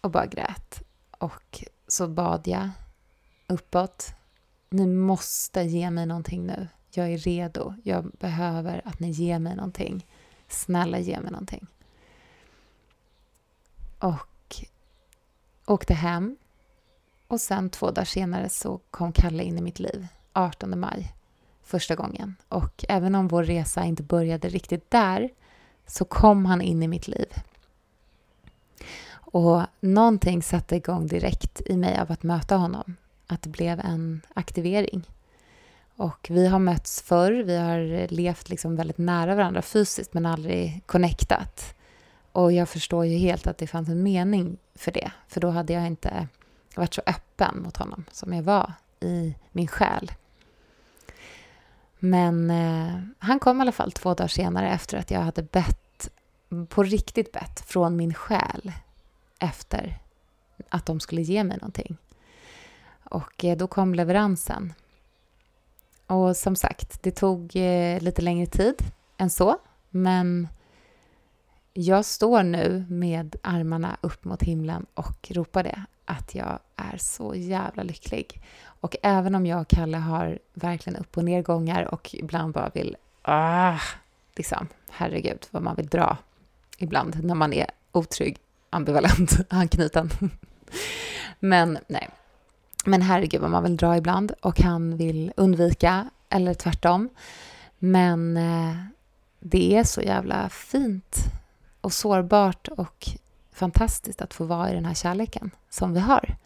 och 0.00 0.10
bara 0.10 0.26
grät. 0.26 0.82
Och 1.10 1.64
så 1.86 2.08
bad 2.08 2.48
jag 2.48 2.70
uppåt 3.46 4.14
ni 4.70 4.86
måste 4.86 5.62
ge 5.62 5.90
mig 5.90 6.06
någonting 6.06 6.46
nu. 6.46 6.68
Jag 6.90 7.12
är 7.12 7.18
redo. 7.18 7.74
Jag 7.84 8.04
behöver 8.04 8.82
att 8.84 9.00
ni 9.00 9.10
ger 9.10 9.38
mig 9.38 9.56
någonting. 9.56 10.06
Snälla 10.48 10.98
ge 10.98 11.20
mig 11.20 11.30
någonting. 11.32 11.66
Och 13.98 14.29
åkte 15.70 15.94
hem. 15.94 16.36
Och 17.26 17.40
sen 17.40 17.70
två 17.70 17.90
dagar 17.90 18.04
senare 18.04 18.48
så 18.48 18.80
kom 18.90 19.12
Kalle 19.12 19.42
in 19.42 19.58
i 19.58 19.62
mitt 19.62 19.78
liv. 19.78 20.06
18 20.32 20.80
maj. 20.80 21.14
Första 21.62 21.94
gången. 21.94 22.36
Och 22.48 22.84
även 22.88 23.14
om 23.14 23.28
vår 23.28 23.44
resa 23.44 23.84
inte 23.84 24.02
började 24.02 24.48
riktigt 24.48 24.90
där 24.90 25.30
så 25.86 26.04
kom 26.04 26.46
han 26.46 26.60
in 26.60 26.82
i 26.82 26.88
mitt 26.88 27.08
liv. 27.08 27.26
Och 29.32 29.62
någonting 29.80 30.42
satte 30.42 30.76
igång 30.76 31.06
direkt 31.06 31.60
i 31.66 31.76
mig 31.76 31.98
av 31.98 32.12
att 32.12 32.22
möta 32.22 32.56
honom 32.56 32.96
att 33.26 33.42
det 33.42 33.48
blev 33.48 33.80
en 33.80 34.20
aktivering. 34.34 35.08
Och 35.96 36.26
vi 36.30 36.46
har 36.46 36.58
mötts 36.58 37.02
förr, 37.02 37.32
vi 37.32 37.56
har 37.56 38.08
levt 38.08 38.48
liksom 38.48 38.76
väldigt 38.76 38.98
nära 38.98 39.34
varandra 39.34 39.62
fysiskt 39.62 40.14
men 40.14 40.26
aldrig 40.26 40.82
connectat. 40.86 41.74
Och 42.40 42.52
jag 42.52 42.68
förstår 42.68 43.06
ju 43.06 43.16
helt 43.16 43.46
att 43.46 43.58
det 43.58 43.66
fanns 43.66 43.88
en 43.88 44.02
mening 44.02 44.58
för 44.74 44.92
det, 44.92 45.12
för 45.28 45.40
då 45.40 45.50
hade 45.50 45.72
jag 45.72 45.86
inte 45.86 46.28
varit 46.76 46.94
så 46.94 47.02
öppen 47.06 47.62
mot 47.62 47.76
honom 47.76 48.04
som 48.12 48.32
jag 48.32 48.42
var 48.42 48.72
i 49.00 49.34
min 49.52 49.68
själ. 49.68 50.12
Men 51.98 52.50
eh, 52.50 53.00
han 53.18 53.38
kom 53.38 53.58
i 53.58 53.60
alla 53.60 53.72
fall 53.72 53.92
två 53.92 54.14
dagar 54.14 54.28
senare 54.28 54.70
efter 54.70 54.98
att 54.98 55.10
jag 55.10 55.20
hade 55.20 55.42
bett, 55.42 56.10
på 56.68 56.82
riktigt 56.82 57.32
bett, 57.32 57.60
från 57.60 57.96
min 57.96 58.14
själ 58.14 58.72
efter 59.38 59.98
att 60.68 60.86
de 60.86 61.00
skulle 61.00 61.22
ge 61.22 61.44
mig 61.44 61.56
någonting. 61.56 61.96
Och 63.04 63.44
eh, 63.44 63.56
då 63.56 63.66
kom 63.66 63.94
leveransen. 63.94 64.72
Och 66.06 66.36
som 66.36 66.56
sagt, 66.56 67.02
det 67.02 67.10
tog 67.10 67.56
eh, 67.56 68.00
lite 68.00 68.22
längre 68.22 68.46
tid 68.46 68.74
än 69.16 69.30
så. 69.30 69.58
Men 69.90 70.48
jag 71.72 72.04
står 72.04 72.42
nu 72.42 72.84
med 72.88 73.36
armarna 73.42 73.96
upp 74.00 74.24
mot 74.24 74.42
himlen 74.42 74.86
och 74.94 75.30
ropar 75.30 75.62
det. 75.62 75.84
Att 76.04 76.34
jag 76.34 76.58
är 76.76 76.96
så 76.98 77.34
jävla 77.34 77.82
lycklig. 77.82 78.42
Och 78.62 78.96
även 79.02 79.34
om 79.34 79.46
jag 79.46 79.60
och 79.60 79.68
Kalle 79.68 79.98
har 79.98 80.38
verkligen 80.54 80.96
upp 81.00 81.16
och 81.16 81.24
nedgångar 81.24 81.94
och 81.94 82.14
ibland 82.14 82.54
bara 82.54 82.70
vill... 82.74 82.96
Ah, 83.22 83.78
liksom, 84.36 84.68
herregud 84.90 85.46
vad 85.50 85.62
man 85.62 85.76
vill 85.76 85.88
dra 85.88 86.16
ibland 86.78 87.24
när 87.24 87.34
man 87.34 87.52
är 87.52 87.66
otrygg, 87.92 88.36
ambivalent, 88.70 89.32
anknuten. 89.48 90.10
Men 91.40 91.78
nej, 91.86 92.08
men 92.84 93.02
herregud 93.02 93.40
vad 93.40 93.50
man 93.50 93.62
vill 93.62 93.76
dra 93.76 93.96
ibland 93.96 94.32
och 94.40 94.60
han 94.60 94.96
vill 94.96 95.32
undvika, 95.36 96.10
eller 96.28 96.54
tvärtom. 96.54 97.08
Men 97.78 98.36
eh, 98.36 98.76
det 99.40 99.76
är 99.76 99.84
så 99.84 100.00
jävla 100.00 100.48
fint 100.48 101.16
och 101.80 101.92
sårbart 101.92 102.68
och 102.68 103.08
fantastiskt 103.52 104.22
att 104.22 104.34
få 104.34 104.44
vara 104.44 104.70
i 104.70 104.74
den 104.74 104.84
här 104.84 104.94
kärleken 104.94 105.50
som 105.70 105.94
vi 105.94 106.00
har. 106.00 106.36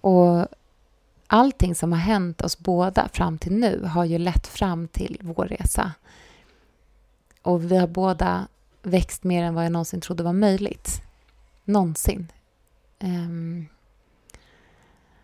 Och 0.00 0.46
allting 1.26 1.74
som 1.74 1.92
har 1.92 1.98
hänt 1.98 2.42
oss 2.42 2.58
båda 2.58 3.08
fram 3.08 3.38
till 3.38 3.52
nu 3.52 3.84
har 3.84 4.04
ju 4.04 4.18
lett 4.18 4.46
fram 4.46 4.88
till 4.88 5.18
vår 5.22 5.44
resa. 5.44 5.92
Och 7.42 7.72
vi 7.72 7.76
har 7.76 7.86
båda 7.86 8.48
växt 8.82 9.24
mer 9.24 9.44
än 9.44 9.54
vad 9.54 9.64
jag 9.64 9.72
någonsin 9.72 10.00
trodde 10.00 10.22
var 10.22 10.32
möjligt. 10.32 11.02
Någonsin. 11.64 12.32
Um, 13.00 13.68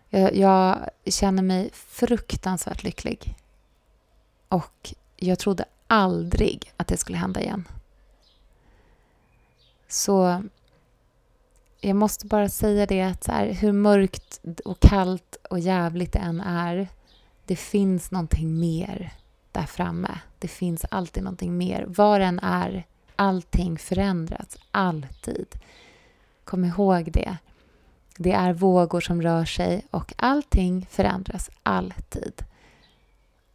jag, 0.09 0.35
jag 0.35 0.89
känner 1.05 1.43
mig 1.43 1.69
fruktansvärt 1.73 2.83
lycklig. 2.83 3.35
Och 4.47 4.93
jag 5.15 5.39
trodde 5.39 5.65
aldrig 5.87 6.73
att 6.77 6.87
det 6.87 6.97
skulle 6.97 7.17
hända 7.17 7.41
igen. 7.41 7.65
Så 9.91 10.43
jag 11.79 11.95
måste 11.95 12.27
bara 12.27 12.49
säga 12.49 12.85
det 12.85 13.01
att 13.01 13.23
så 13.23 13.31
här, 13.31 13.53
hur 13.53 13.71
mörkt 13.71 14.39
och 14.65 14.79
kallt 14.79 15.37
och 15.49 15.59
jävligt 15.59 16.13
det 16.13 16.19
än 16.19 16.41
är, 16.41 16.87
det 17.45 17.55
finns 17.55 18.11
någonting 18.11 18.59
mer 18.59 19.13
där 19.51 19.65
framme. 19.65 20.19
Det 20.39 20.47
finns 20.47 20.85
alltid 20.91 21.23
någonting 21.23 21.57
mer. 21.57 21.85
Var 21.87 22.19
än 22.19 22.39
är, 22.39 22.87
allting 23.15 23.77
förändras. 23.77 24.57
Alltid. 24.71 25.47
Kom 26.43 26.65
ihåg 26.65 27.11
det. 27.11 27.37
Det 28.17 28.31
är 28.31 28.53
vågor 28.53 29.01
som 29.01 29.21
rör 29.21 29.45
sig 29.45 29.85
och 29.91 30.13
allting 30.17 30.87
förändras 30.89 31.49
alltid. 31.63 32.43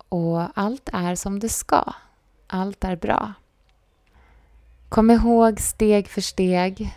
Och 0.08 0.58
allt 0.58 0.88
är 0.92 1.14
som 1.14 1.38
det 1.38 1.48
ska. 1.48 1.92
Allt 2.46 2.84
är 2.84 2.96
bra. 2.96 3.32
Kom 4.88 5.10
ihåg 5.10 5.60
steg 5.60 6.08
för 6.08 6.20
steg. 6.20 6.94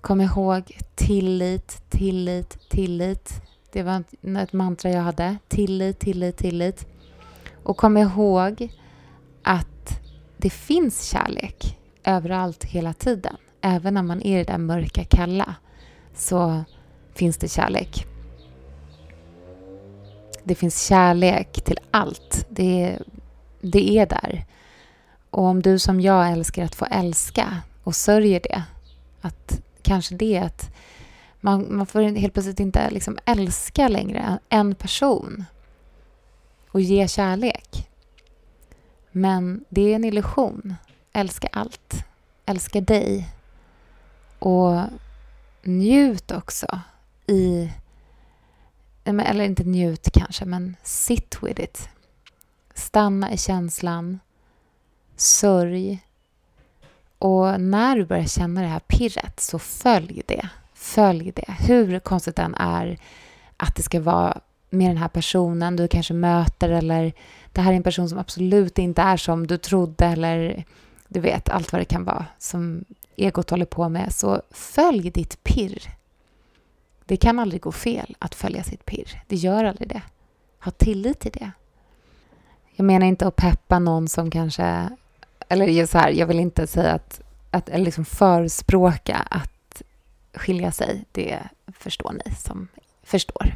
Kom 0.00 0.20
ihåg 0.20 0.78
tillit, 0.94 1.82
tillit, 1.90 2.58
tillit. 2.68 3.42
Det 3.72 3.82
var 3.82 4.04
ett 4.42 4.52
mantra 4.52 4.90
jag 4.90 5.02
hade. 5.02 5.36
Tillit, 5.48 5.98
tillit, 5.98 6.36
tillit. 6.36 6.86
Och 7.62 7.76
kom 7.76 7.96
ihåg 7.96 8.68
att 9.42 10.00
det 10.36 10.50
finns 10.50 11.10
kärlek 11.10 11.78
överallt 12.04 12.64
hela 12.64 12.92
tiden. 12.92 13.36
Även 13.60 13.94
när 13.94 14.02
man 14.02 14.22
är 14.22 14.40
i 14.40 14.44
det 14.44 14.52
där 14.52 14.58
mörka, 14.58 15.04
kalla 15.04 15.54
så 16.14 16.64
finns 17.14 17.36
det 17.36 17.48
kärlek. 17.48 18.06
Det 20.44 20.54
finns 20.54 20.86
kärlek 20.86 21.64
till 21.64 21.78
allt. 21.90 22.46
Det, 22.50 22.98
det 23.60 23.98
är 23.98 24.06
där. 24.06 24.44
Och 25.34 25.44
om 25.44 25.62
du 25.62 25.78
som 25.78 26.00
jag 26.00 26.32
älskar 26.32 26.64
att 26.64 26.74
få 26.74 26.86
älska 26.90 27.62
och 27.82 27.96
sörjer 27.96 28.40
det, 28.40 28.62
att 29.20 29.60
kanske 29.82 30.14
det 30.14 30.36
är 30.36 30.42
att 30.42 30.74
man, 31.40 31.76
man 31.76 31.86
får 31.86 32.00
helt 32.02 32.34
plötsligt 32.34 32.60
inte 32.60 32.90
liksom 32.90 33.18
älska 33.24 33.88
längre 33.88 34.38
en 34.48 34.74
person 34.74 35.44
och 36.70 36.80
ge 36.80 37.08
kärlek. 37.08 37.88
Men 39.12 39.64
det 39.68 39.80
är 39.80 39.96
en 39.96 40.04
illusion. 40.04 40.74
Älska 41.12 41.48
allt. 41.52 42.04
Älska 42.46 42.80
dig. 42.80 43.28
Och 44.38 44.80
njut 45.62 46.30
också 46.30 46.80
i... 47.26 47.72
Eller 49.04 49.44
inte 49.44 49.64
njut 49.64 50.08
kanske, 50.12 50.44
men 50.44 50.76
sit 50.82 51.38
with 51.42 51.60
it. 51.60 51.88
Stanna 52.74 53.32
i 53.32 53.38
känslan. 53.38 54.18
Sörj. 55.16 55.98
Och 57.18 57.60
när 57.60 57.96
du 57.96 58.04
börjar 58.04 58.24
känna 58.24 58.60
det 58.60 58.66
här 58.66 58.80
pirret, 58.80 59.40
så 59.40 59.58
följ 59.58 60.22
det. 60.26 60.48
Följ 60.74 61.32
det. 61.32 61.54
Hur 61.58 61.98
konstigt 61.98 62.36
den 62.36 62.54
är 62.54 62.98
att 63.56 63.76
det 63.76 63.82
ska 63.82 64.00
vara 64.00 64.40
med 64.70 64.90
den 64.90 64.96
här 64.96 65.08
personen 65.08 65.76
du 65.76 65.88
kanske 65.88 66.14
möter 66.14 66.68
eller 66.68 67.12
det 67.52 67.60
här 67.60 67.72
är 67.72 67.76
en 67.76 67.82
person 67.82 68.08
som 68.08 68.18
absolut 68.18 68.78
inte 68.78 69.02
är 69.02 69.16
som 69.16 69.46
du 69.46 69.58
trodde 69.58 70.06
eller 70.06 70.64
du 71.08 71.20
vet 71.20 71.48
allt 71.48 71.72
vad 71.72 71.80
det 71.80 71.84
kan 71.84 72.04
vara 72.04 72.26
som 72.38 72.84
egot 73.16 73.50
håller 73.50 73.66
på 73.66 73.88
med. 73.88 74.14
Så 74.14 74.42
följ 74.50 75.10
ditt 75.10 75.44
pirr. 75.44 75.82
Det 77.04 77.16
kan 77.16 77.38
aldrig 77.38 77.62
gå 77.62 77.72
fel 77.72 78.16
att 78.18 78.34
följa 78.34 78.62
sitt 78.62 78.84
pirr. 78.84 79.22
Det 79.26 79.36
gör 79.36 79.64
aldrig 79.64 79.88
det. 79.88 80.02
Ha 80.60 80.70
tillit 80.70 81.20
till 81.20 81.32
det. 81.32 81.50
Jag 82.74 82.84
menar 82.84 83.06
inte 83.06 83.26
att 83.26 83.36
peppa 83.36 83.78
någon 83.78 84.08
som 84.08 84.30
kanske... 84.30 84.88
Eller 85.48 85.86
så 85.86 85.98
här, 85.98 86.10
jag 86.10 86.26
vill 86.26 86.40
inte 86.40 86.66
säga 86.66 86.92
att... 86.92 87.20
att 87.50 87.68
eller 87.68 87.84
liksom 87.84 88.04
förespråka 88.04 89.16
att 89.30 89.82
skilja 90.34 90.72
sig. 90.72 91.04
Det 91.12 91.38
förstår 91.78 92.12
ni 92.12 92.34
som 92.34 92.68
förstår. 93.02 93.54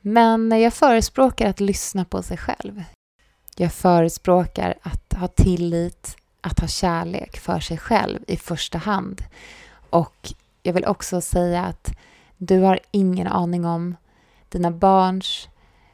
Men 0.00 0.60
jag 0.60 0.74
förespråkar 0.74 1.48
att 1.48 1.60
lyssna 1.60 2.04
på 2.04 2.22
sig 2.22 2.36
själv. 2.36 2.84
Jag 3.56 3.72
förespråkar 3.72 4.74
att 4.82 5.12
ha 5.12 5.28
tillit, 5.28 6.16
att 6.40 6.60
ha 6.60 6.68
kärlek 6.68 7.36
för 7.36 7.60
sig 7.60 7.78
själv 7.78 8.18
i 8.26 8.36
första 8.36 8.78
hand. 8.78 9.24
Och 9.90 10.32
jag 10.62 10.72
vill 10.72 10.84
också 10.84 11.20
säga 11.20 11.64
att 11.64 11.92
du 12.36 12.60
har 12.60 12.80
ingen 12.90 13.26
aning 13.26 13.64
om 13.64 13.96
dina 14.48 14.70
barns, 14.70 15.48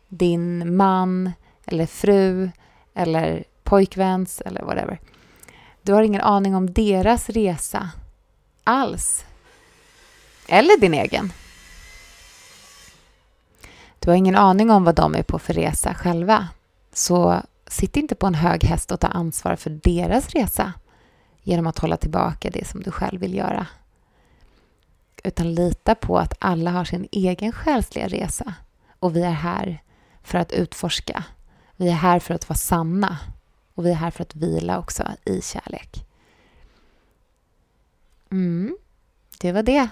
din 0.09 0.77
man 0.77 1.33
eller 1.65 1.87
fru 1.87 2.51
eller 2.95 3.45
pojkväns 3.67 4.41
eller 4.41 4.63
whatever. 4.63 5.01
Du 5.83 5.93
har 5.93 6.03
ingen 6.03 6.21
aning 6.21 6.55
om 6.55 6.73
deras 6.73 7.31
resa 7.31 7.91
alls. 8.65 9.25
Eller 10.49 10.81
din 10.81 10.95
egen. 10.95 11.33
Du 13.99 14.11
har 14.11 14.17
ingen 14.17 14.37
aning 14.37 14.71
om 14.71 14.85
vad 14.85 14.95
de 14.95 15.15
är 15.15 15.23
på 15.23 15.39
för 15.39 15.55
resa 15.55 15.95
själva. 15.95 16.49
Så 16.93 17.43
sitt 17.67 17.97
inte 17.97 18.15
på 18.15 18.27
en 18.27 18.35
hög 18.35 18.65
häst 18.65 18.93
och 18.93 19.01
ta 19.01 19.07
ansvar 19.07 19.57
för 19.57 19.71
deras 19.71 20.29
resa 20.31 20.73
genom 21.43 21.67
att 21.67 21.79
hålla 21.79 21.97
tillbaka 21.97 22.51
det 22.51 22.69
som 22.69 22.83
du 22.83 22.91
själv 22.91 23.21
vill 23.21 23.35
göra. 23.35 23.67
Utan 25.25 25.55
lita 25.55 25.95
på 25.95 26.19
att 26.19 26.35
alla 26.39 26.71
har 26.71 26.85
sin 26.85 27.09
egen 27.13 27.53
själsliga 27.53 28.09
resa 28.09 28.55
och 28.99 29.17
vi 29.17 29.23
är 29.23 29.31
här 29.31 29.83
för 30.23 30.39
att 30.39 30.53
utforska. 30.53 31.25
Vi 31.77 31.89
är 31.89 31.95
här 31.95 32.19
för 32.19 32.35
att 32.35 32.49
vara 32.49 32.57
sanna 32.57 33.19
och 33.77 33.87
vi 33.87 33.91
är 33.91 33.95
här 33.95 34.11
för 34.11 34.23
att 34.23 34.37
vila 34.37 34.79
också 34.79 35.05
i 35.25 35.41
kärlek. 35.43 36.07
Mm, 38.31 38.77
det 39.41 39.53
var 39.53 39.63
det. 39.63 39.89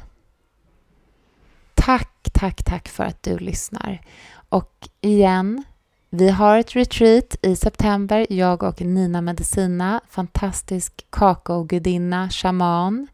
Tack, 1.74 2.30
tack, 2.32 2.64
tack 2.64 2.88
för 2.88 3.04
att 3.04 3.22
du 3.22 3.38
lyssnar. 3.38 4.00
Och 4.48 4.88
igen, 5.00 5.64
vi 6.10 6.30
har 6.30 6.58
ett 6.58 6.76
retreat 6.76 7.36
i 7.42 7.56
september, 7.56 8.26
jag 8.30 8.62
och 8.62 8.80
Nina 8.80 9.20
Medicina, 9.20 10.00
fantastisk 10.08 11.06
kakaogudinna, 11.10 12.30
shaman. 12.30 13.08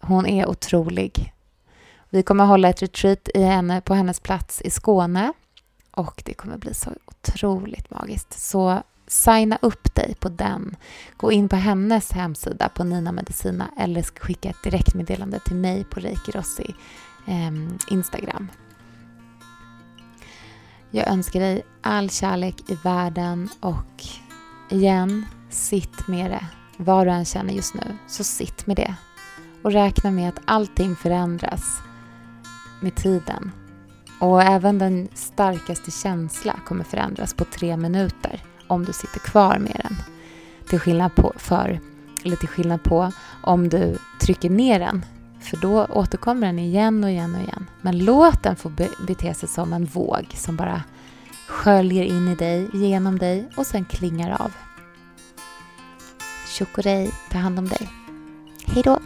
Hon 0.00 0.26
är 0.26 0.48
otrolig. 0.48 1.32
Vi 2.10 2.22
kommer 2.22 2.44
hålla 2.44 2.68
ett 2.68 2.82
retreat 2.82 3.28
i 3.34 3.42
henne, 3.42 3.80
på 3.80 3.94
hennes 3.94 4.20
plats 4.20 4.62
i 4.62 4.70
Skåne 4.70 5.32
och 5.90 6.22
det 6.24 6.34
kommer 6.34 6.56
bli 6.56 6.74
så 6.74 6.90
otroligt 7.04 7.90
magiskt. 7.90 8.40
Så 8.40 8.82
signa 9.06 9.58
upp 9.62 9.94
dig 9.94 10.14
på 10.20 10.28
den. 10.28 10.76
Gå 11.16 11.32
in 11.32 11.48
på 11.48 11.56
hennes 11.56 12.12
hemsida 12.12 12.68
på 12.68 12.84
Nina 12.84 13.12
Medicina 13.12 13.70
eller 13.78 14.02
skicka 14.02 14.50
ett 14.50 14.62
direktmeddelande 14.62 15.40
till 15.40 15.56
mig 15.56 15.84
på 15.84 16.00
Reiki 16.00 16.30
Rossi 16.32 16.74
eh, 17.26 17.52
Instagram. 17.90 18.48
Jag 20.90 21.08
önskar 21.08 21.40
dig 21.40 21.62
all 21.80 22.10
kärlek 22.10 22.70
i 22.70 22.74
världen 22.74 23.48
och 23.60 24.04
igen, 24.70 25.26
sitt 25.50 26.08
med 26.08 26.30
det. 26.30 26.46
Vad 26.76 27.06
du 27.06 27.10
än 27.10 27.24
känner 27.24 27.54
just 27.54 27.74
nu, 27.74 27.96
så 28.06 28.24
sitt 28.24 28.66
med 28.66 28.76
det. 28.76 28.94
Och 29.62 29.72
räkna 29.72 30.10
med 30.10 30.28
att 30.28 30.40
allting 30.44 30.96
förändras 30.96 31.80
med 32.80 32.94
tiden. 32.94 33.52
Och 34.20 34.42
även 34.42 34.78
den 34.78 35.08
starkaste 35.14 35.90
känsla 35.90 36.60
kommer 36.66 36.84
förändras 36.84 37.34
på 37.34 37.44
tre 37.44 37.76
minuter 37.76 38.42
om 38.66 38.84
du 38.84 38.92
sitter 38.92 39.20
kvar 39.20 39.58
med 39.58 39.80
den. 39.82 39.96
Till 40.68 40.80
skillnad 40.80 41.14
på, 41.14 41.32
för, 41.36 41.80
eller 42.24 42.36
till 42.36 42.48
skillnad 42.48 42.82
på 42.82 43.12
om 43.42 43.68
du 43.68 43.98
trycker 44.20 44.50
ner 44.50 44.78
den 44.78 45.04
för 45.44 45.56
då 45.56 45.84
återkommer 45.84 46.46
den 46.46 46.58
igen 46.58 47.04
och 47.04 47.10
igen 47.10 47.34
och 47.34 47.40
igen. 47.40 47.66
Men 47.80 47.98
låt 47.98 48.42
den 48.42 48.56
få 48.56 48.72
bete 49.06 49.34
sig 49.34 49.48
som 49.48 49.72
en 49.72 49.84
våg 49.84 50.26
som 50.34 50.56
bara 50.56 50.82
sköljer 51.48 52.04
in 52.04 52.28
i 52.28 52.34
dig, 52.34 52.70
genom 52.72 53.18
dig 53.18 53.48
och 53.56 53.66
sen 53.66 53.84
klingar 53.84 54.42
av. 54.42 54.52
Tjock 56.48 56.82
ta 57.30 57.38
hand 57.38 57.58
om 57.58 57.68
dig. 57.68 57.88
Hejdå! 58.66 59.03